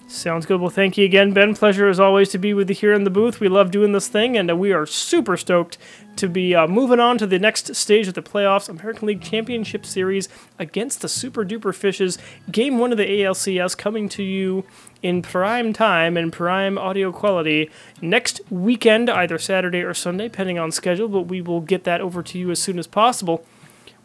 [0.09, 0.61] Sounds good.
[0.61, 1.53] Well, thank you again, Ben.
[1.53, 3.41] Pleasure as always to be with you here in the booth.
[3.41, 5.77] We love doing this thing, and uh, we are super stoked
[6.15, 9.85] to be uh, moving on to the next stage of the playoffs American League Championship
[9.85, 12.17] Series against the Super Duper Fishes.
[12.49, 14.63] Game one of the ALCS coming to you
[15.03, 17.69] in prime time and prime audio quality
[18.01, 22.23] next weekend, either Saturday or Sunday, depending on schedule, but we will get that over
[22.23, 23.45] to you as soon as possible.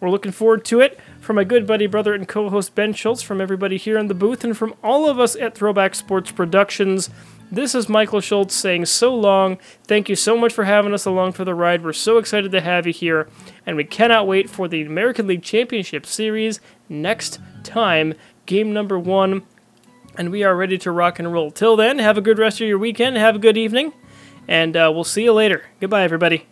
[0.02, 0.98] We're looking forward to it.
[1.20, 4.14] From my good buddy, brother, and co host Ben Schultz, from everybody here in the
[4.14, 7.08] booth, and from all of us at Throwback Sports Productions,
[7.52, 9.58] this is Michael Schultz saying so long.
[9.84, 11.84] Thank you so much for having us along for the ride.
[11.84, 13.28] We're so excited to have you here,
[13.64, 19.44] and we cannot wait for the American League Championship Series next time, game number one.
[20.18, 21.52] And we are ready to rock and roll.
[21.52, 23.92] Till then, have a good rest of your weekend, have a good evening,
[24.48, 25.62] and uh, we'll see you later.
[25.78, 26.48] Goodbye, everybody.